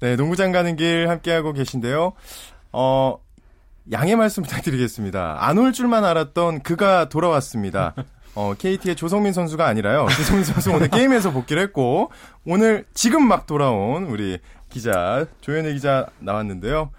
네, 0.00 0.16
농구장 0.16 0.52
가는 0.52 0.76
길 0.76 1.08
함께하고 1.08 1.52
계신데요. 1.52 2.12
어, 2.72 3.18
양해 3.92 4.14
말씀 4.16 4.42
부탁드리겠습니다. 4.44 5.36
안 5.40 5.58
올 5.58 5.72
줄만 5.72 6.04
알았던 6.04 6.62
그가 6.62 7.08
돌아왔습니다. 7.08 7.94
어, 8.34 8.52
KT의 8.58 8.96
조성민 8.96 9.32
선수가 9.32 9.66
아니라요. 9.66 10.06
조성민 10.14 10.44
선수 10.44 10.70
오늘 10.72 10.88
게임에서 10.88 11.30
복귀를 11.30 11.62
했고, 11.62 12.10
오늘 12.44 12.84
지금 12.92 13.26
막 13.26 13.46
돌아온 13.46 14.04
우리 14.04 14.38
기자, 14.68 15.24
조현일 15.40 15.72
기자 15.74 16.06
나왔는데요. 16.18 16.90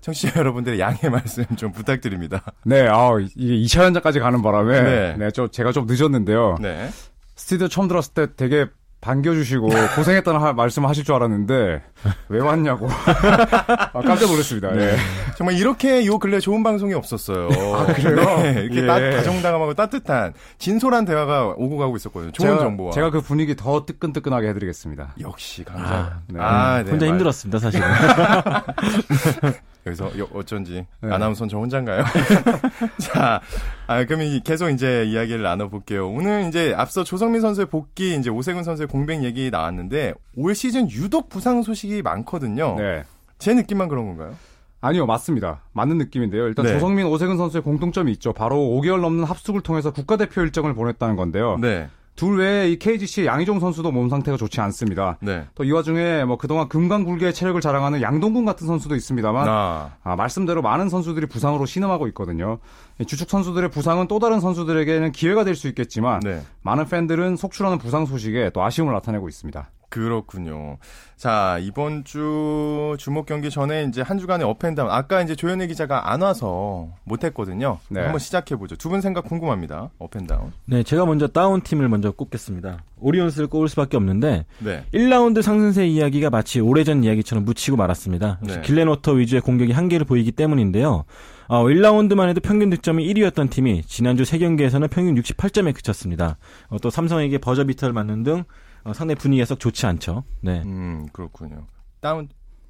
청취자 0.00 0.38
여러분들의 0.38 0.80
양해 0.80 1.10
말씀 1.10 1.44
좀 1.56 1.72
부탁드립니다. 1.72 2.42
네, 2.64 2.86
아, 2.88 3.10
이게 3.36 3.54
2차 3.66 3.82
연장까지 3.82 4.20
가는 4.20 4.40
바람에 4.40 4.80
네. 4.82 5.16
네, 5.18 5.30
저 5.32 5.48
제가 5.48 5.72
좀 5.72 5.86
늦었는데요. 5.86 6.56
네. 6.60 6.88
스튜디오 7.34 7.68
처음 7.68 7.88
들었을 7.88 8.14
때 8.14 8.26
되게 8.36 8.66
반겨주시고 9.00 9.68
고생했다는 9.96 10.40
하- 10.40 10.52
말씀을 10.54 10.88
하실 10.88 11.04
줄 11.04 11.14
알았는데 11.16 11.82
왜 12.28 12.40
왔냐고 12.40 12.88
아, 12.92 14.00
깜짝 14.02 14.26
놀랐습니다. 14.30 14.70
네. 14.72 14.96
정말 15.36 15.56
이렇게 15.56 16.06
요 16.06 16.18
근래 16.18 16.38
좋은 16.40 16.62
방송이 16.62 16.94
없었어요. 16.94 17.48
아, 17.74 17.86
그래요? 17.92 18.16
네, 18.42 18.62
이렇게 18.62 18.82
예. 18.82 18.86
따, 18.86 18.98
다정다감하고 18.98 19.74
따뜻한 19.74 20.32
진솔한 20.58 21.04
대화가 21.04 21.54
오고 21.56 21.76
가고 21.76 21.96
있었거든요. 21.96 22.30
좋은 22.32 22.48
제가, 22.50 22.58
정보와. 22.60 22.92
제가 22.92 23.10
그 23.10 23.20
분위기 23.20 23.56
더 23.56 23.84
뜨끈뜨끈하게 23.84 24.48
해드리겠습니다. 24.48 25.14
역시 25.20 25.64
감사. 25.64 26.20
네. 26.28 26.38
아, 26.40 26.82
네. 26.84 26.90
혼자 26.90 27.06
말- 27.06 27.14
힘들었습니다, 27.14 27.58
사실은. 27.58 27.86
여기서 29.86 30.18
여- 30.18 30.28
어쩐지 30.34 30.84
네. 31.00 31.12
아나운서는 31.12 31.48
저 31.48 31.56
혼자인가요? 31.58 32.04
자, 32.98 33.40
아, 33.86 34.04
그럼 34.04 34.22
이- 34.22 34.40
계속 34.44 34.68
이제 34.70 35.04
이야기를 35.06 35.42
나눠볼게요. 35.42 36.10
오늘 36.10 36.46
이제 36.48 36.74
앞서 36.76 37.04
조성민 37.04 37.40
선수의 37.40 37.66
복귀, 37.66 38.14
이제 38.16 38.28
오세근 38.28 38.64
선수의 38.64 38.88
공백 38.88 39.22
얘기 39.24 39.50
나왔는데 39.50 40.12
올 40.36 40.54
시즌 40.54 40.90
유독 40.90 41.28
부상 41.30 41.62
소식이 41.62 41.87
많거든요. 42.02 42.76
네. 42.78 43.04
제 43.38 43.54
느낌만 43.54 43.88
그런 43.88 44.06
건가요? 44.06 44.34
아니요, 44.80 45.06
맞습니다. 45.06 45.62
맞는 45.72 45.98
느낌인데요. 45.98 46.46
일단 46.46 46.64
네. 46.64 46.72
조성민, 46.72 47.06
오세근 47.06 47.36
선수의 47.36 47.62
공통점이 47.62 48.12
있죠. 48.12 48.32
바로 48.32 48.56
5개월 48.56 49.00
넘는 49.00 49.24
합숙을 49.24 49.60
통해서 49.62 49.92
국가대표 49.92 50.40
일정을 50.42 50.74
보냈다는 50.74 51.16
건데요. 51.16 51.58
네, 51.60 51.88
둘 52.14 52.38
외에 52.38 52.68
이 52.70 52.78
KGC 52.78 53.26
양희종 53.26 53.58
선수도 53.60 53.90
몸 53.92 54.08
상태가 54.08 54.36
좋지 54.36 54.60
않습니다. 54.60 55.18
네. 55.20 55.46
또 55.56 55.64
이 55.64 55.70
와중에 55.72 56.24
뭐 56.24 56.36
그동안 56.36 56.68
금강굴기의 56.68 57.32
체력을 57.34 57.60
자랑하는 57.60 58.02
양동근 58.02 58.44
같은 58.44 58.66
선수도 58.68 58.94
있습니다만 58.96 59.48
아, 59.48 59.96
아, 60.04 60.14
말씀대로 60.16 60.62
많은 60.62 60.88
선수들이 60.88 61.26
부상으로 61.26 61.66
신음하고 61.66 62.06
있거든요. 62.08 62.58
이 63.00 63.04
주축 63.04 63.30
선수들의 63.30 63.70
부상은 63.70 64.06
또 64.08 64.18
다른 64.20 64.38
선수들에게는 64.40 65.10
기회가 65.12 65.42
될 65.44 65.56
수 65.56 65.66
있겠지만 65.68 66.20
네. 66.20 66.40
많은 66.62 66.86
팬들은 66.86 67.34
속출하는 67.36 67.78
부상 67.78 68.06
소식에 68.06 68.50
또 68.54 68.62
아쉬움을 68.62 68.92
나타내고 68.94 69.28
있습니다. 69.28 69.70
그렇군요. 69.88 70.78
자, 71.16 71.58
이번 71.60 72.04
주 72.04 72.94
주목 72.98 73.26
경기 73.26 73.50
전에 73.50 73.84
이제 73.84 74.02
한 74.02 74.18
주간의 74.18 74.46
up 74.46 74.55
and 74.55 74.68
down. 74.68 74.90
아까 74.90 75.20
이제 75.22 75.34
조현일 75.34 75.68
기자가 75.68 76.12
안 76.12 76.20
와서 76.22 76.88
못했거든요. 77.04 77.78
네. 77.88 78.00
한번 78.02 78.18
시작해보죠. 78.18 78.76
두 78.76 78.88
분 78.88 79.00
생각 79.00 79.24
궁금합니다. 79.24 79.90
업앤다운. 79.98 80.52
네, 80.66 80.82
제가 80.82 81.04
먼저 81.06 81.26
다운 81.26 81.60
팀을 81.62 81.88
먼저 81.88 82.10
꼽겠습니다. 82.10 82.84
오리온스를 83.00 83.48
꼽을 83.48 83.68
수밖에 83.68 83.96
없는데 83.96 84.44
네. 84.58 84.84
1라운드 84.94 85.42
상승세 85.42 85.86
이야기가 85.86 86.30
마치 86.30 86.60
오래전 86.60 87.04
이야기처럼 87.04 87.44
묻히고 87.44 87.76
말았습니다. 87.76 88.38
네. 88.42 88.60
길렌워터 88.62 89.12
위주의 89.12 89.40
공격이 89.40 89.72
한계를 89.72 90.04
보이기 90.06 90.32
때문인데요. 90.32 91.04
어, 91.48 91.64
1라운드만 91.64 92.28
해도 92.28 92.40
평균 92.40 92.68
득점이 92.70 93.06
1위였던 93.14 93.50
팀이 93.50 93.82
지난주 93.84 94.22
3경기에서는 94.22 94.90
평균 94.90 95.14
68점에 95.14 95.74
그쳤습니다. 95.74 96.36
어, 96.68 96.78
또 96.78 96.90
삼성에게 96.90 97.38
버저비터를 97.38 97.92
맞는 97.94 98.22
등 98.22 98.44
어, 98.88 98.92
상당히 98.94 99.16
분위기가 99.16 99.44
썩 99.44 99.60
좋지 99.60 99.86
않죠. 99.86 100.24
네. 100.40 100.62
음, 100.62 101.06
그렇군요. 101.12 101.66
다운, 102.00 102.28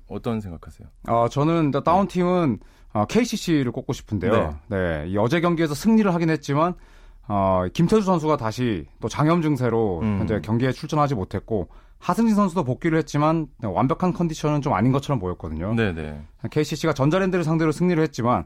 어떤 0.08 0.40
생각하세요? 0.40 0.88
어, 1.08 1.28
저는 1.28 1.66
일단 1.66 1.84
다운 1.84 2.08
팀은 2.08 2.58
어, 2.92 3.04
KCC를 3.06 3.70
꼽고 3.70 3.92
싶은데요. 3.92 4.58
네. 4.68 5.04
이 5.08 5.16
어제 5.16 5.40
경기에서 5.40 5.75
승리를 5.75 6.12
하긴 6.12 6.30
했지만 6.30 6.75
어, 7.28 7.66
김태수 7.72 8.02
선수가 8.02 8.37
다시 8.38 8.87
또 9.00 9.08
장염 9.08 9.42
증세로 9.42 10.00
음. 10.00 10.18
현재 10.18 10.40
경기에 10.40 10.72
출전하지 10.72 11.14
못했고 11.14 11.68
하승진 11.98 12.34
선수도 12.34 12.64
복귀를 12.64 12.98
했지만 12.98 13.48
완벽한 13.62 14.12
컨디션은 14.12 14.62
좀 14.62 14.72
아닌 14.72 14.92
것처럼 14.92 15.18
보였거든요. 15.18 15.75
네네. 15.75 16.22
KCC가 16.50 16.94
전자랜드를 16.94 17.44
상대로 17.44 17.70
승리를 17.70 18.02
했지만 18.02 18.44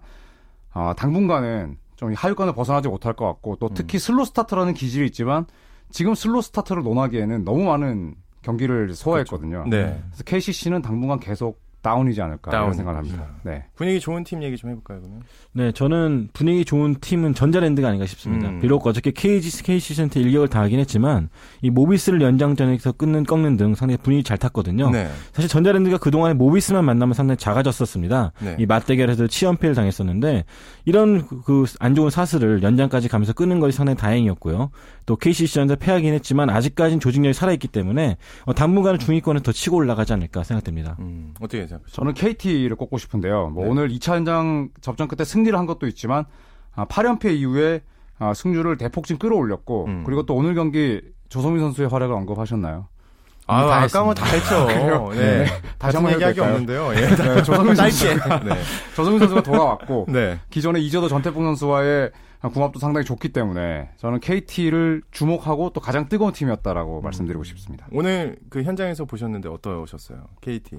어, 0.74 0.92
당분간은 0.96 1.78
좀 1.96 2.12
하위권을 2.12 2.54
벗어나지 2.54 2.88
못할 2.88 3.12
것 3.12 3.26
같고 3.26 3.56
또 3.56 3.68
음. 3.68 3.74
특히 3.74 3.98
슬로 3.98 4.24
스타트라는 4.24 4.74
기질이 4.74 5.06
있지만 5.06 5.46
지금 5.92 6.14
슬로 6.14 6.40
스타트를 6.40 6.82
논하기에는 6.82 7.44
너무 7.44 7.64
많은 7.64 8.14
경기를 8.42 8.92
소화했거든요. 8.94 9.64
네. 9.68 10.00
그래서 10.08 10.24
KCC는 10.24 10.82
당분간 10.82 11.20
계속 11.20 11.60
다운이지 11.82 12.22
않을까 12.22 12.52
다운. 12.52 12.66
이런 12.66 12.76
생각을 12.76 12.98
합니다. 13.00 13.26
네. 13.42 13.64
분위기 13.74 13.98
좋은 13.98 14.22
팀 14.22 14.40
얘기 14.44 14.56
좀 14.56 14.70
해볼까요, 14.70 15.00
그러면? 15.00 15.22
네, 15.52 15.72
저는 15.72 16.28
분위기 16.32 16.64
좋은 16.64 16.94
팀은 17.00 17.34
전자랜드가 17.34 17.88
아닌가 17.88 18.06
싶습니다. 18.06 18.50
음. 18.50 18.60
비록 18.60 18.86
어저께 18.86 19.10
KG, 19.10 19.64
KCC한테 19.64 20.20
일격을 20.20 20.46
당하긴 20.46 20.78
했지만, 20.78 21.28
이 21.60 21.70
모비스를 21.70 22.22
연장전에서 22.22 22.92
끊는, 22.92 23.24
꺾는 23.24 23.56
등 23.56 23.74
상당히 23.74 23.98
분위기 24.00 24.22
잘 24.22 24.38
탔거든요. 24.38 24.90
네. 24.90 25.08
사실 25.32 25.48
전자랜드가 25.50 25.98
그동안에 25.98 26.34
모비스만 26.34 26.84
만나면 26.84 27.14
상당히 27.14 27.36
작아졌었습니다. 27.38 28.32
네. 28.44 28.56
이 28.60 28.66
맞대결에서 28.66 29.26
칠연패를 29.26 29.74
당했었는데, 29.74 30.44
이런 30.84 31.26
그 31.26 31.64
안 31.80 31.96
좋은 31.96 32.10
사슬을 32.10 32.62
연장까지 32.62 33.08
가면서 33.08 33.32
끊는 33.32 33.58
것이 33.58 33.76
상당히 33.76 33.96
다행이었고요. 33.96 34.70
또 35.06 35.16
KCC전자 35.16 35.76
패하긴 35.76 36.14
했지만, 36.14 36.50
아직까지는 36.50 37.00
조직력이 37.00 37.34
살아있기 37.34 37.68
때문에, 37.68 38.16
어, 38.44 38.54
당분간은 38.54 38.98
중위권에 38.98 39.40
더 39.40 39.52
치고 39.52 39.76
올라가지 39.76 40.12
않을까 40.12 40.44
생각됩니다. 40.44 40.96
음, 41.00 41.34
어떻게 41.40 41.66
생각하세요? 41.66 41.92
저는 41.92 42.14
KT를 42.14 42.76
꼽고 42.76 42.98
싶은데요. 42.98 43.48
뭐 43.48 43.64
네. 43.64 43.70
오늘 43.70 43.88
2차 43.88 44.16
연장 44.16 44.68
접전 44.80 45.08
끝에 45.08 45.24
승리를 45.24 45.56
한 45.58 45.66
것도 45.66 45.86
있지만 45.86 46.24
아, 46.74 46.84
8연패 46.86 47.34
이후에 47.36 47.82
아, 48.18 48.34
승률을 48.34 48.76
대폭진 48.76 49.18
끌어올렸고 49.18 49.86
음. 49.86 50.02
그리고 50.04 50.24
또 50.24 50.34
오늘 50.34 50.54
경기 50.54 51.00
조성민 51.28 51.60
선수의 51.60 51.88
활약을 51.88 52.14
언급하셨나요? 52.14 52.86
아, 53.46 53.66
다 53.66 53.82
아까 53.82 54.04
뭐다 54.04 54.24
했죠. 54.26 55.10
네. 55.12 55.44
다시 55.44 55.62
다시 55.78 55.96
한번 55.96 56.12
한번 56.12 56.12
얘기할 56.12 56.34
게 56.34 56.40
해도 56.40 56.50
없는데요. 56.52 56.94
예. 56.94 57.16
네, 57.16 57.42
조성민 57.42 57.74
선수, 57.74 58.06
짧게. 58.06 58.48
네. 58.48 58.60
조성민 58.94 59.18
선수가 59.18 59.42
돌아왔고 59.42 60.06
네. 60.08 60.38
기존에 60.50 60.80
이재도 60.80 61.08
전태풍 61.08 61.42
선수와의 61.42 62.12
궁합도 62.50 62.78
상당히 62.78 63.04
좋기 63.04 63.28
때문에 63.32 63.90
저는 63.98 64.20
KT를 64.20 65.02
주목하고 65.10 65.70
또 65.70 65.80
가장 65.80 66.08
뜨거운 66.08 66.32
팀이었다라고 66.32 66.98
음. 67.00 67.02
말씀드리고 67.04 67.44
싶습니다. 67.44 67.86
오늘 67.92 68.38
그 68.50 68.62
현장에서 68.62 69.04
보셨는데 69.04 69.48
어떠셨어요? 69.48 70.24
KT. 70.40 70.78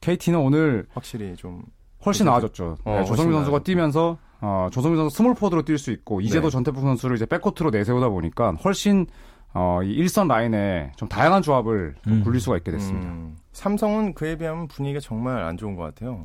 KT는 0.00 0.38
오늘 0.40 0.86
확실히 0.92 1.34
좀 1.36 1.62
훨씬 2.04 2.26
나아졌죠. 2.26 2.76
어, 2.84 2.90
네, 3.00 3.04
조성민 3.04 3.34
선수가. 3.34 3.62
뛰면서 3.62 4.18
어, 4.40 4.68
조성민 4.72 4.98
선수 4.98 5.16
스몰 5.16 5.34
포워드로 5.34 5.62
뛸 5.62 5.78
수 5.78 5.92
있고 5.92 6.20
이재도 6.20 6.48
네. 6.48 6.50
전태풍 6.50 6.82
선수를 6.82 7.16
이제 7.16 7.26
백코트로 7.26 7.70
내세우다 7.70 8.08
보니까 8.08 8.52
훨씬 8.64 9.06
어, 9.54 9.80
이 9.84 9.92
일선 9.92 10.28
라인에 10.28 10.92
좀 10.96 11.08
다양한 11.08 11.42
조합을 11.42 11.94
좀 12.02 12.12
음. 12.14 12.24
굴릴 12.24 12.40
수가 12.40 12.56
있게 12.56 12.70
됐습니다. 12.72 13.06
음, 13.08 13.36
삼성은 13.52 14.14
그에 14.14 14.36
비하면 14.36 14.66
분위기가 14.66 14.98
정말 14.98 15.44
안 15.44 15.56
좋은 15.58 15.76
것 15.76 15.82
같아요. 15.82 16.22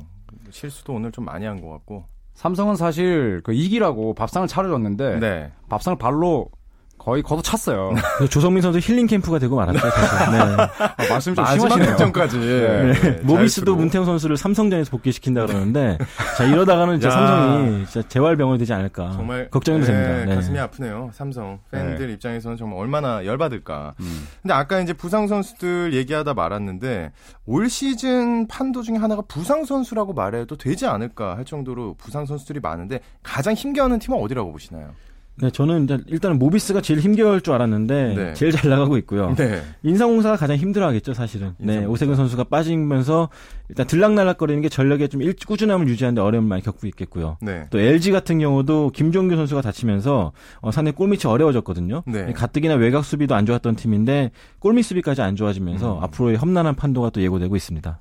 실수도 0.50 0.94
오늘 0.94 1.12
좀 1.12 1.26
많이 1.26 1.44
한 1.44 1.60
것 1.60 1.68
같고. 1.68 2.06
삼성은 2.38 2.76
사실 2.76 3.40
그 3.42 3.52
이기라고 3.52 4.14
밥상을 4.14 4.46
차려줬는데 4.46 5.18
네. 5.18 5.52
밥상을 5.68 5.98
발로 5.98 6.48
거의 6.98 7.22
걷어찼어요. 7.22 7.94
그래서 8.16 8.28
조성민 8.30 8.60
선수 8.62 8.78
힐링 8.78 9.06
캠프가 9.06 9.38
되고 9.38 9.56
말았죠, 9.56 9.78
사실. 9.78 10.38
네. 10.38 10.62
어, 10.62 10.68
말씀이 11.08 11.36
좀 11.36 11.46
심하시네요. 11.46 11.90
득점까지. 11.90 12.38
네. 12.38 12.92
네. 12.92 13.10
모비스도. 13.22 13.76
문태영 13.76 14.04
선수를 14.04 14.36
삼성전에서 14.36 14.90
복귀시킨다 14.90 15.46
그러는데 15.46 15.98
자 16.36 16.44
이러다가는 16.44 17.00
진짜 17.00 17.08
야. 17.08 17.12
삼성이 17.12 17.86
진짜 17.86 18.08
재활병원이 18.08 18.58
되지 18.58 18.72
않을까 18.72 19.12
정말 19.12 19.48
걱정도 19.50 19.86
네, 19.86 19.92
됩니다. 19.92 20.24
네. 20.26 20.34
가슴이 20.34 20.58
아프네요. 20.58 21.10
삼성 21.12 21.60
팬들 21.70 22.10
입장에서는 22.10 22.56
정말 22.56 22.78
얼마나 22.80 23.24
열받을까. 23.24 23.94
음. 24.00 24.26
근데 24.42 24.54
아까 24.54 24.80
이제 24.80 24.92
부상 24.92 25.26
선수들 25.28 25.94
얘기하다 25.94 26.34
말았는데 26.34 27.12
올 27.46 27.68
시즌 27.70 28.46
판도 28.48 28.82
중에 28.82 28.96
하나가 28.96 29.22
부상 29.22 29.64
선수라고 29.64 30.12
말해도 30.12 30.56
되지 30.56 30.86
않을까 30.86 31.36
할 31.36 31.44
정도로 31.44 31.94
부상 31.98 32.26
선수들이 32.26 32.60
많은데 32.60 33.00
가장 33.22 33.54
힘겨워하는 33.54 33.98
팀은 34.00 34.18
어디라고 34.20 34.50
보시나요? 34.52 34.90
네, 35.40 35.50
저는 35.50 35.84
이제 35.84 35.98
일단은 36.06 36.38
모비스가 36.38 36.80
제일 36.80 37.00
힘겨울 37.00 37.40
줄 37.40 37.54
알았는데 37.54 38.14
네. 38.14 38.34
제일 38.34 38.52
잘 38.52 38.70
나가고 38.70 38.96
있고요. 38.98 39.34
네. 39.36 39.62
인상공사가 39.82 40.36
가장 40.36 40.56
힘들어하겠죠, 40.56 41.14
사실은. 41.14 41.54
네, 41.58 41.74
인상공사. 41.74 41.92
오세근 41.92 42.16
선수가 42.16 42.44
빠지면서 42.44 43.28
일단 43.68 43.86
들락날락거리는 43.86 44.60
게 44.62 44.68
전력에 44.68 45.08
좀 45.08 45.22
일, 45.22 45.34
꾸준함을 45.34 45.88
유지하는데 45.88 46.20
어려움을 46.20 46.48
많이 46.48 46.62
겪고 46.62 46.86
있겠고요. 46.88 47.36
네. 47.40 47.66
또 47.70 47.78
LG 47.78 48.10
같은 48.12 48.38
경우도 48.38 48.90
김종규 48.90 49.36
선수가 49.36 49.62
다치면서 49.62 50.32
어, 50.60 50.70
상당히 50.70 50.96
골밑이 50.96 51.30
어려워졌거든요. 51.30 52.02
네. 52.06 52.32
가뜩이나 52.32 52.74
외곽 52.74 53.04
수비도 53.04 53.34
안 53.34 53.46
좋았던 53.46 53.76
팀인데 53.76 54.32
골밑 54.58 54.84
수비까지 54.84 55.22
안 55.22 55.36
좋아지면서 55.36 55.98
음. 55.98 56.02
앞으로의 56.04 56.36
험난한 56.36 56.74
판도가 56.74 57.10
또 57.10 57.22
예고되고 57.22 57.54
있습니다. 57.54 58.00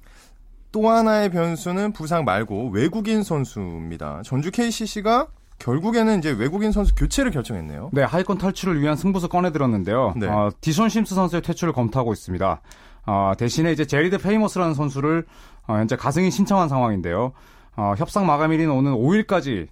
또 0.72 0.90
하나의 0.90 1.30
변수는 1.32 1.94
부상 1.94 2.26
말고 2.26 2.70
외국인 2.70 3.24
선수입니다. 3.24 4.22
전주 4.24 4.52
KCC가 4.52 5.28
결국에는 5.60 6.20
이제 6.20 6.32
외국인 6.32 6.72
선수 6.72 6.94
교체를 6.96 7.32
결정했네요. 7.32 7.90
네, 7.94 8.04
하위권 8.04 8.38
탈출을 8.38 8.82
위한 8.82 8.96
승부수 8.96 9.30
꺼내들었는데요. 9.30 10.14
네. 10.18 10.28
어, 10.28 10.50
디숀 10.62 10.90
심스 10.90 11.16
선수의 11.16 11.42
퇴출을 11.42 11.74
검토하고 11.74 12.14
있습니다. 12.14 12.62
어, 13.08 13.34
대신에 13.38 13.72
이제 13.72 13.86
제리드 13.86 14.20
페이머스라는 14.20 14.74
선수를 14.74 15.26
어, 15.68 15.76
현재 15.76 15.96
가승인 15.96 16.30
신청한 16.30 16.70
상황인데요. 16.70 17.34
어, 17.78 17.94
협상 17.96 18.26
마감일인 18.26 18.72
오는 18.72 18.92
5일까지 18.92 19.68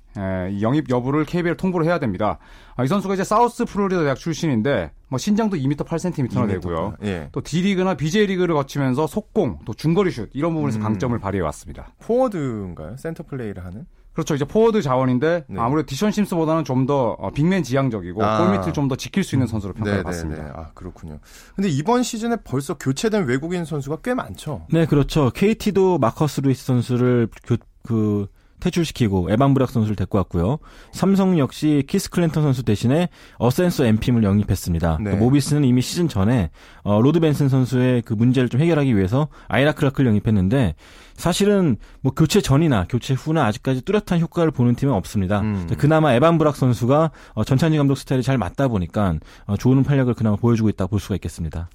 이 0.51 0.61
영입 0.61 0.89
여부를 0.89 1.25
KBL 1.25 1.57
통보를 1.57 1.87
해야 1.87 1.97
됩니다. 1.97 2.37
아, 2.75 2.83
이 2.83 2.87
선수가 2.87 3.15
이제 3.15 3.23
사우스 3.23 3.65
플로리다 3.65 4.03
대학 4.03 4.15
출신인데 4.15 4.91
뭐 5.07 5.17
신장도 5.17 5.57
2m 5.57 5.77
8cm나 5.87 6.47
되고요. 6.47 6.95
예. 7.03 7.29
또 7.31 7.41
D리그나 7.41 7.95
BJ리그를 7.95 8.53
거치면서 8.53 9.07
속공, 9.07 9.59
또 9.65 9.73
중거리 9.73 10.11
슛 10.11 10.29
이런 10.33 10.53
부분에서 10.53 10.79
음. 10.79 10.83
강점을 10.83 11.17
발휘해 11.17 11.43
왔습니다. 11.45 11.87
포워드인가요? 11.99 12.95
센터 12.97 13.23
플레이를 13.23 13.65
하는? 13.65 13.87
그렇죠. 14.15 14.33
이제 14.33 14.45
포워드 14.45 14.81
자원인데 14.81 15.45
네. 15.47 15.59
아무래도 15.59 15.85
디숀 15.85 16.09
심스보다는 16.11 16.63
좀더 16.63 17.17
어, 17.19 17.31
빅맨 17.31 17.63
지향적이고 17.63 18.23
아. 18.23 18.37
골밑을 18.47 18.73
좀 18.73 18.85
더 18.87 18.95
지킬 18.95 19.23
수 19.23 19.35
있는 19.35 19.47
선수로 19.47 19.73
평가를 19.73 20.03
받습니다. 20.03 20.43
아, 20.55 20.69
그렇군요. 20.75 21.19
근데 21.55 21.69
이번 21.69 22.03
시즌에 22.03 22.37
벌써 22.43 22.77
교체된 22.77 23.25
외국인 23.25 23.65
선수가 23.65 23.97
꽤 24.03 24.13
많죠. 24.13 24.67
네, 24.71 24.85
그렇죠. 24.85 25.31
KT도 25.31 25.97
마커스 25.97 26.41
루이스 26.41 26.65
선수를 26.65 27.27
교, 27.45 27.57
그 27.83 28.27
퇴출시키고 28.65 29.27
에반 29.31 29.53
브락 29.53 29.69
선수를 29.69 29.95
데리고 29.95 30.17
왔고요. 30.17 30.57
삼성 30.91 31.37
역시 31.37 31.83
키스 31.87 32.09
클랜턴 32.09 32.43
선수 32.43 32.63
대신에 32.63 33.09
어센소 33.37 33.85
엠핌을 33.85 34.23
영입했습니다. 34.23 34.99
네. 35.01 35.11
또 35.11 35.17
모비스는 35.17 35.63
이미 35.63 35.81
시즌 35.81 36.07
전에 36.07 36.49
어, 36.83 37.01
로드 37.01 37.19
벤슨 37.19 37.47
선수의 37.47 38.01
그 38.01 38.13
문제를 38.13 38.49
좀 38.49 38.61
해결하기 38.61 38.95
위해서 38.97 39.27
아이라 39.47 39.73
클라크를 39.73 40.09
영입했는데 40.09 40.75
사실은 41.13 41.77
뭐 42.01 42.11
교체 42.13 42.41
전이나 42.41 42.85
교체 42.89 43.13
후나 43.13 43.45
아직까지 43.45 43.83
뚜렷한 43.83 44.19
효과를 44.19 44.51
보는 44.51 44.75
팀은 44.75 44.93
없습니다. 44.93 45.41
음. 45.41 45.67
그나마 45.77 46.13
에반 46.13 46.37
브락 46.37 46.55
선수가 46.55 47.11
어, 47.33 47.43
전창진 47.43 47.77
감독 47.77 47.95
스타일이 47.95 48.23
잘 48.23 48.37
맞다 48.37 48.67
보니까 48.67 49.15
어, 49.45 49.57
좋은 49.57 49.85
활약을 49.85 50.15
그나마 50.15 50.35
보여주고 50.37 50.69
있다 50.69 50.87
볼 50.87 50.99
수가 50.99 51.15
있겠습니다. 51.15 51.69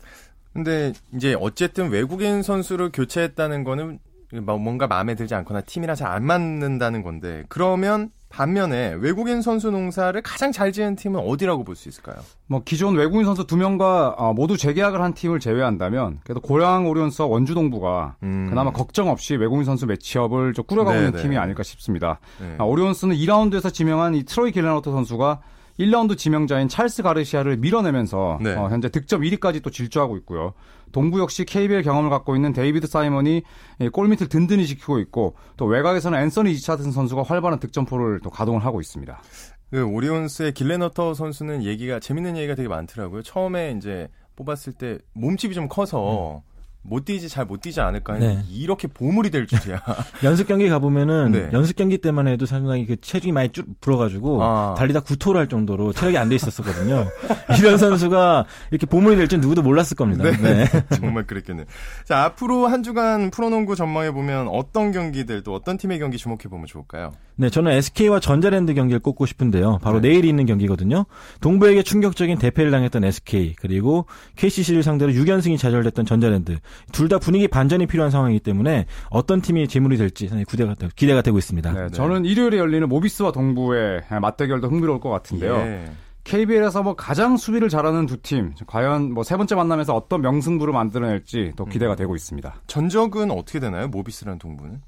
근데 0.53 0.92
이제 1.14 1.37
어쨌든 1.38 1.90
외국인 1.90 2.42
선수를 2.42 2.90
교체했다는 2.92 3.62
거는 3.62 3.87
뭐 3.87 3.98
뭔가 4.32 4.86
마음에 4.86 5.14
들지 5.14 5.34
않거나 5.34 5.62
팀이랑 5.62 5.96
잘 5.96 6.10
안 6.10 6.24
맞는다는 6.24 7.02
건데 7.02 7.44
그러면 7.48 8.10
반면에 8.28 8.94
외국인 9.00 9.42
선수 9.42 9.70
농사를 9.72 10.20
가장 10.22 10.52
잘 10.52 10.70
지은 10.70 10.94
팀은 10.94 11.18
어디라고 11.20 11.64
볼 11.64 11.74
수 11.74 11.88
있을까요? 11.88 12.16
뭐 12.46 12.62
기존 12.64 12.94
외국인 12.96 13.24
선수 13.24 13.44
두 13.46 13.56
명과 13.56 14.14
어, 14.18 14.32
모두 14.32 14.56
재계약을 14.56 15.00
한 15.02 15.14
팀을 15.14 15.40
제외한다면 15.40 16.18
그래도 16.22 16.40
고양 16.40 16.86
오리온스와 16.86 17.26
원주 17.28 17.54
동부가 17.54 18.16
음. 18.22 18.46
그나마 18.48 18.70
걱정 18.72 19.08
없이 19.08 19.34
외국인 19.34 19.64
선수 19.64 19.86
매치업을 19.86 20.52
좀 20.52 20.64
꾸려가고 20.64 20.92
네, 20.96 21.06
있는 21.06 21.16
네. 21.16 21.22
팀이 21.22 21.36
아닐까 21.38 21.64
싶습니다. 21.64 22.20
네. 22.40 22.54
아, 22.58 22.64
오리온스는 22.64 23.16
2라운드에서 23.16 23.72
지명한 23.72 24.14
이 24.14 24.22
트로이 24.24 24.52
길레너트 24.52 24.90
선수가 24.92 25.40
1라운드 25.80 26.16
지명자인 26.16 26.68
찰스 26.68 27.02
가르시아를 27.02 27.56
밀어내면서 27.56 28.38
네. 28.42 28.54
어, 28.54 28.68
현재 28.68 28.90
득점 28.90 29.22
1위까지 29.22 29.62
또 29.62 29.70
질주하고 29.70 30.18
있고요. 30.18 30.52
동부 30.92 31.20
역시 31.20 31.44
KBL 31.44 31.82
경험을 31.82 32.10
갖고 32.10 32.36
있는 32.36 32.52
데이비드 32.52 32.86
사이먼이 32.86 33.42
이 33.80 33.88
골밑을 33.88 34.28
든든히 34.28 34.66
지키고 34.66 34.98
있고 34.98 35.36
또 35.56 35.64
외곽에서는 35.64 36.18
앤서니 36.18 36.52
리처드슨 36.52 36.92
선수가 36.92 37.22
활발한 37.22 37.60
득점포를 37.60 38.20
또 38.22 38.28
가동을 38.28 38.64
하고 38.64 38.80
있습니다. 38.80 39.22
그 39.70 39.84
오리온스의 39.84 40.52
길렌워터 40.52 41.14
선수는 41.14 41.62
얘기가 41.62 42.00
재밌는 42.00 42.36
얘기가 42.36 42.56
되게 42.56 42.68
많더라고요. 42.68 43.22
처음에 43.22 43.74
이제 43.76 44.08
뽑았을 44.36 44.72
때 44.74 44.98
몸집이 45.14 45.54
좀 45.54 45.68
커서 45.68 46.42
못 46.82 47.04
뛰지 47.04 47.28
잘 47.28 47.44
못 47.44 47.60
뛰지 47.60 47.80
않을까 47.80 48.14
했는데 48.14 48.36
네. 48.42 48.44
이렇게 48.50 48.88
보물이 48.88 49.30
될 49.30 49.46
줄이야. 49.46 49.82
연습 50.24 50.46
경기 50.48 50.68
가 50.68 50.78
보면은 50.78 51.32
네. 51.32 51.48
연습 51.52 51.76
경기 51.76 51.98
때만 51.98 52.26
해도 52.26 52.46
상당히 52.46 52.86
그 52.86 52.96
체중이 53.00 53.32
많이 53.32 53.50
쭉 53.50 53.66
불어가지고 53.80 54.42
아. 54.42 54.74
달리다 54.78 55.00
구토를 55.00 55.40
할 55.40 55.48
정도로 55.48 55.92
체력이 55.92 56.16
안 56.16 56.28
돼 56.30 56.36
있었었거든요. 56.36 57.06
이런 57.58 57.76
선수가 57.76 58.46
이렇게 58.70 58.86
보물이 58.86 59.16
될 59.16 59.28
줄 59.28 59.40
누구도 59.40 59.62
몰랐을 59.62 59.94
겁니다. 59.96 60.24
네. 60.24 60.64
정말 60.96 61.26
그랬겠네요. 61.26 61.66
자, 62.04 62.24
앞으로 62.24 62.66
한 62.68 62.82
주간 62.82 63.30
프로농구 63.30 63.76
전망해 63.76 64.10
보면 64.10 64.48
어떤 64.48 64.90
경기들 64.92 65.42
또 65.42 65.54
어떤 65.54 65.76
팀의 65.76 65.98
경기 65.98 66.16
주목해 66.18 66.44
보면 66.48 66.66
좋을까요? 66.66 67.12
네, 67.36 67.48
저는 67.50 67.72
SK와 67.72 68.20
전자랜드 68.20 68.74
경기를 68.74 69.00
꼽고 69.00 69.26
싶은데요. 69.26 69.78
바로 69.82 70.00
네. 70.00 70.08
내일 70.10 70.24
있는 70.24 70.46
경기거든요. 70.46 71.06
동부에게 71.40 71.82
충격적인 71.82 72.38
대패를 72.38 72.70
당했던 72.70 73.04
SK 73.04 73.54
그리고 73.56 74.06
KCC를 74.36 74.82
상대로 74.82 75.12
6연승이 75.12 75.58
좌절됐던 75.58 76.04
전자랜드 76.06 76.58
둘 76.92 77.09
다 77.09 77.18
분위기 77.18 77.48
반전이 77.48 77.87
필요한 77.87 78.11
상황이기 78.11 78.40
때문에 78.40 78.87
어떤 79.11 79.40
팀이 79.40 79.66
재물이 79.68 79.96
될지 79.96 80.28
상당히 80.28 80.44
기대가, 80.44 80.74
기대가 80.94 81.22
되고 81.22 81.38
있습니다. 81.38 81.72
네, 81.72 81.88
저는 81.90 82.24
일요일에 82.24 82.59
열리는 82.59 82.88
모비스와 82.88 83.33
동부의 83.33 84.02
맞대결도 84.20 84.68
흥미로울 84.68 85.00
것 85.00 85.11
같은데요. 85.11 85.56
예. 85.56 85.90
KBL에서 86.22 86.83
뭐 86.83 86.94
가장 86.94 87.37
수비를 87.37 87.68
잘하는 87.70 88.06
두 88.06 88.18
팀, 88.18 88.52
과연 88.66 89.12
뭐 89.14 89.24
세 89.24 89.37
번째 89.37 89.54
만남에서 89.54 89.94
어떤 89.96 90.20
명승부를 90.20 90.72
만들어낼지 90.72 91.52
더 91.56 91.64
기대가 91.64 91.96
되고 91.96 92.14
있습니다. 92.14 92.54
전적은 92.66 93.30
어떻게 93.30 93.59
되나요? 93.59 93.88
모비스라는 93.88 94.38
동부는? 94.38 94.80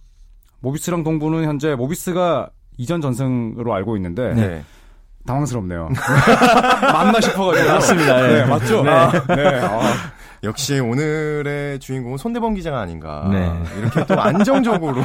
모비스랑 0.61 1.03
동부는 1.03 1.45
현재 1.45 1.75
모비스가 1.75 2.51
이전 2.77 3.01
전승으로 3.01 3.75
알고 3.75 3.97
있는데 3.97 4.35
네. 4.35 4.63
당황스럽네요. 5.27 5.89
맞나 6.93 7.21
싶어가지고. 7.21 7.69
맞습니다. 7.69 8.29
예. 8.31 8.35
네, 8.35 8.45
맞죠? 8.45 8.83
네. 8.83 8.91
아, 8.91 9.11
네. 9.35 9.61
아, 9.61 9.81
역시 10.45 10.81
오늘의 10.81 11.79
주인공은 11.79 12.19
손대범 12.19 12.55
기자가 12.55 12.81
아닌가. 12.81 13.29
네. 13.31 13.53
이렇게 13.79 14.05
또 14.07 14.21
안정적으로 14.21 15.01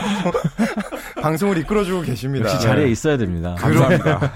방송을 1.21 1.59
이끌어주고 1.59 2.01
계십니다. 2.01 2.45
역시 2.49 2.59
자리에 2.65 2.87
있어야 2.89 3.17
됩니다. 3.17 3.53
감사합니다. 3.59 4.33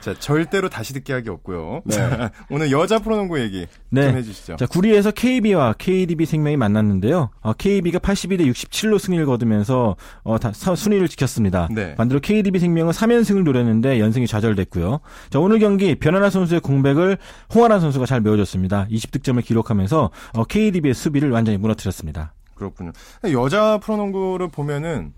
자, 0.00 0.14
절대로 0.20 0.68
다시 0.68 0.92
듣게 0.92 1.12
하기 1.14 1.28
없고요. 1.28 1.82
네. 1.84 1.96
자, 1.96 2.30
오늘 2.50 2.70
여자 2.70 3.00
프로농구 3.00 3.40
얘기 3.40 3.66
네. 3.90 4.08
좀 4.08 4.16
해주시죠. 4.18 4.56
자, 4.56 4.66
구리에서 4.66 5.10
KB와 5.10 5.74
KDB 5.78 6.24
생명이 6.26 6.56
만났는데요. 6.56 7.30
어, 7.40 7.52
KB가 7.54 7.98
82대 7.98 8.48
67로 8.48 9.00
승리를 9.00 9.26
거두면서 9.26 9.96
어, 10.22 10.38
다, 10.38 10.52
사- 10.54 10.76
순위를 10.76 11.08
지켰습니다. 11.08 11.66
네. 11.72 11.96
반대로 11.96 12.20
KDB 12.20 12.60
생명은 12.60 12.92
3연승을 12.92 13.42
노렸는데 13.42 13.98
연승이 13.98 14.28
좌절됐고요. 14.28 15.00
자, 15.30 15.40
오늘 15.40 15.58
경기 15.58 15.96
변하나 15.96 16.30
선수의 16.30 16.60
공백을 16.60 17.18
홍하나 17.52 17.80
선수가 17.80 18.06
잘 18.06 18.20
메워줬습니다. 18.20 18.86
20득점을 18.88 19.44
기록하면서 19.44 20.11
어, 20.34 20.44
KDB의 20.44 20.94
수비를 20.94 21.30
완전히 21.30 21.58
무너뜨렸습니다. 21.58 22.32
그렇군요. 22.54 22.92
여자 23.32 23.78
프로농구를 23.78 24.48
보면은 24.48 25.12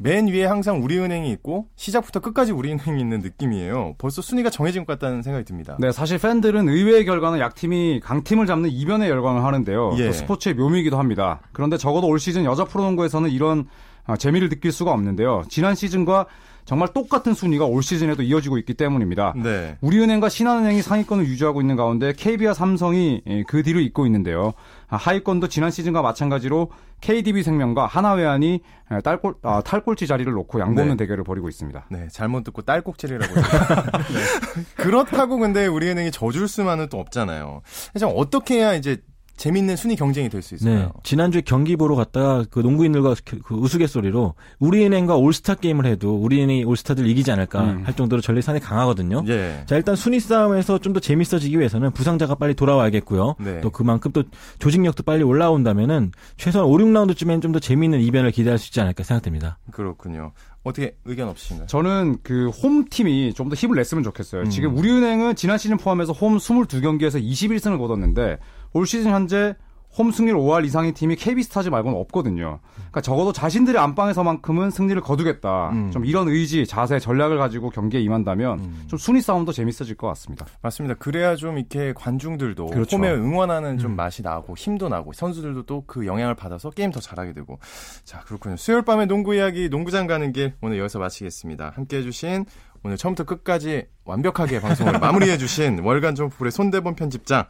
맨 0.00 0.28
위에 0.28 0.44
항상 0.44 0.82
우리은행이 0.82 1.30
있고 1.32 1.66
시작부터 1.74 2.20
끝까지 2.20 2.52
우리은행이 2.52 3.00
있는 3.00 3.18
느낌이에요. 3.20 3.96
벌써 3.98 4.22
순위가 4.22 4.48
정해진 4.48 4.84
것 4.84 4.92
같다는 4.92 5.22
생각이 5.22 5.44
듭니다. 5.44 5.76
네, 5.80 5.90
사실 5.90 6.18
팬들은 6.18 6.68
의외의 6.68 7.04
결과는 7.04 7.40
약팀이 7.40 8.00
강팀을 8.04 8.46
잡는 8.46 8.70
이변에 8.70 9.08
열광을 9.08 9.42
하는데요. 9.42 9.94
예. 9.98 10.06
또 10.06 10.12
스포츠의 10.12 10.54
묘미이기도 10.54 10.98
합니다. 10.98 11.40
그런데 11.52 11.76
적어도 11.76 12.06
올 12.06 12.20
시즌 12.20 12.44
여자 12.44 12.64
프로농구에서는 12.64 13.28
이런 13.30 13.66
아, 14.06 14.16
재미를 14.16 14.48
느낄 14.48 14.72
수가 14.72 14.92
없는데요. 14.92 15.42
지난 15.48 15.74
시즌과 15.74 16.26
정말 16.68 16.88
똑같은 16.92 17.32
순위가 17.32 17.64
올 17.64 17.82
시즌에도 17.82 18.22
이어지고 18.22 18.58
있기 18.58 18.74
때문입니다. 18.74 19.32
네. 19.42 19.78
우리은행과 19.80 20.28
신한은행이 20.28 20.82
상위권을 20.82 21.24
유지하고 21.24 21.62
있는 21.62 21.76
가운데 21.76 22.12
KB와 22.12 22.52
삼성이 22.52 23.22
예, 23.26 23.42
그 23.44 23.62
뒤를 23.62 23.80
잇고 23.80 24.04
있는데요. 24.04 24.52
아, 24.86 24.96
하위권도 24.96 25.48
지난 25.48 25.70
시즌과 25.70 26.02
마찬가지로 26.02 26.70
KDB 27.00 27.42
생명과 27.42 27.86
하나회안이 27.86 28.60
예, 28.92 29.00
딸꼴, 29.00 29.36
아, 29.44 29.62
탈꼴찌 29.62 30.06
자리를 30.06 30.30
놓고 30.30 30.60
양보없는 30.60 30.98
네. 30.98 31.04
대결을 31.04 31.24
벌이고 31.24 31.48
있습니다. 31.48 31.86
네, 31.90 32.06
잘못 32.12 32.44
듣고 32.44 32.60
딸꾹질이라고 32.60 33.34
했어요. 33.34 33.84
네. 34.12 34.62
그렇다고 34.76 35.38
근데 35.38 35.66
우리은행이 35.66 36.10
져줄 36.10 36.48
수만은 36.48 36.90
또 36.90 37.00
없잖아요. 37.00 37.62
그래서 37.92 38.08
어떻게 38.08 38.56
해야 38.56 38.74
이제 38.74 38.98
재밌는 39.38 39.76
순위 39.76 39.96
경쟁이 39.96 40.28
될 40.28 40.42
수 40.42 40.54
있어요? 40.56 40.74
네. 40.74 40.88
지난주에 41.04 41.40
경기 41.40 41.76
보러 41.76 41.94
갔다가 41.94 42.44
그 42.50 42.60
농구인들과 42.60 43.14
그- 43.24 43.38
그 43.40 43.54
우스갯소리로 43.54 44.34
우리은행과 44.58 45.16
올스타 45.16 45.54
게임을 45.54 45.86
해도 45.86 46.16
우리은행이 46.16 46.64
올스타들 46.64 47.06
이기지 47.06 47.30
않을까 47.32 47.62
음. 47.64 47.82
할 47.86 47.94
정도로 47.96 48.20
전례산이 48.20 48.60
강하거든요. 48.60 49.24
예. 49.28 49.62
자, 49.66 49.76
일단 49.76 49.96
순위 49.96 50.20
싸움에서 50.20 50.78
좀 50.78 50.92
더 50.92 51.00
재밌어지기 51.00 51.58
위해서는 51.58 51.92
부상자가 51.92 52.34
빨리 52.34 52.54
돌아와야겠고요. 52.54 53.36
네. 53.40 53.60
또 53.60 53.70
그만큼 53.70 54.10
또 54.12 54.24
조직력도 54.58 55.02
빨리 55.04 55.22
올라온다면은 55.22 56.12
최소한 56.36 56.68
5, 56.68 56.72
6라운드쯤엔 56.76 57.40
좀 57.42 57.52
더 57.52 57.58
재미있는 57.60 58.00
이변을 58.00 58.30
기대할 58.32 58.58
수 58.58 58.68
있지 58.68 58.80
않을까 58.80 59.02
생각됩니다. 59.04 59.58
그렇군요. 59.70 60.32
어떻게 60.64 60.96
의견 61.06 61.28
없으신가요? 61.28 61.66
저는 61.68 62.18
그 62.22 62.48
홈팀이 62.50 63.32
좀 63.34 63.48
더 63.48 63.54
힘을 63.54 63.76
냈으면 63.76 64.02
좋겠어요. 64.04 64.42
음. 64.42 64.50
지금 64.50 64.76
우리은행은 64.76 65.34
지난 65.36 65.56
시즌 65.56 65.76
포함해서 65.78 66.12
홈 66.12 66.36
22경기에서 66.36 67.22
21승을 67.22 67.78
거뒀는데 67.78 68.38
올 68.72 68.86
시즌 68.86 69.10
현재 69.10 69.54
홈 69.96 70.10
승률 70.12 70.36
5할 70.36 70.66
이상의 70.66 70.92
팀이 70.92 71.16
KB스타즈 71.16 71.70
말고는 71.70 71.98
없거든요. 72.00 72.60
그러니까 72.76 73.00
적어도 73.00 73.32
자신들의 73.32 73.80
안방에서만큼은 73.80 74.70
승리를 74.70 75.00
거두겠다. 75.00 75.70
음. 75.70 75.90
좀 75.90 76.04
이런 76.04 76.28
의지, 76.28 76.66
자세, 76.66 76.98
전략을 76.98 77.38
가지고 77.38 77.70
경기에 77.70 78.00
임한다면 78.02 78.58
음. 78.60 78.84
좀 78.86 78.98
순위 78.98 79.22
싸움도 79.22 79.50
재밌어질 79.52 79.96
것 79.96 80.06
같습니다. 80.08 80.44
맞습니다. 80.60 80.94
그래야 80.96 81.36
좀 81.36 81.56
이렇게 81.58 81.94
관중들도 81.94 82.66
그렇죠. 82.66 82.98
홈에 82.98 83.10
응원하는 83.10 83.78
좀 83.78 83.96
맛이 83.96 84.22
나고 84.22 84.54
힘도 84.56 84.88
나고 84.88 85.12
선수들도 85.14 85.62
또 85.64 85.82
그 85.86 86.06
영향을 86.06 86.34
받아서 86.34 86.68
게임 86.70 86.90
더 86.92 87.00
잘하게 87.00 87.32
되고 87.32 87.58
자 88.04 88.20
그렇군요. 88.20 88.56
수요일 88.56 88.82
밤에 88.82 89.06
농구 89.06 89.34
이야기 89.34 89.68
농구장 89.70 90.06
가는 90.06 90.32
길 90.32 90.52
오늘 90.60 90.78
여기서 90.78 90.98
마치겠습니다. 90.98 91.72
함께해 91.74 92.02
주신 92.02 92.44
오늘 92.84 92.98
처음부터 92.98 93.24
끝까지 93.24 93.86
완벽하게 94.04 94.60
방송을 94.60 94.98
마무리해 95.00 95.38
주신 95.38 95.78
월간 95.80 96.14
점프볼의 96.14 96.52
손대본 96.52 96.94
편집장 96.94 97.46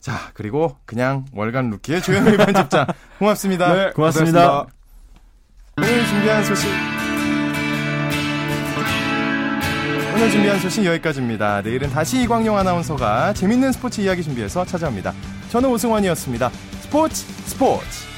자 0.00 0.30
그리고 0.34 0.76
그냥 0.86 1.24
월간 1.32 1.70
루키의 1.70 2.02
조현미 2.02 2.36
편집장 2.36 2.86
고맙습니다. 3.18 3.74
네, 3.74 3.90
고맙습니다. 3.92 4.66
오늘 5.76 6.06
준비한 6.06 6.44
소식 6.44 6.68
오늘 10.14 10.30
준비한 10.32 10.58
소식 10.58 10.84
여기까지입니다. 10.84 11.62
내일은 11.62 11.90
다시 11.90 12.22
이광용 12.22 12.56
아나운서가 12.58 13.32
재밌는 13.34 13.70
스포츠 13.72 14.00
이야기 14.00 14.22
준비해서 14.22 14.64
찾아옵니다. 14.64 15.12
저는 15.50 15.68
오승환이었습니다. 15.70 16.50
스포츠 16.80 17.24
스포츠 17.46 18.17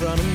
front 0.00 0.18
of 0.18 0.26
me. 0.26 0.29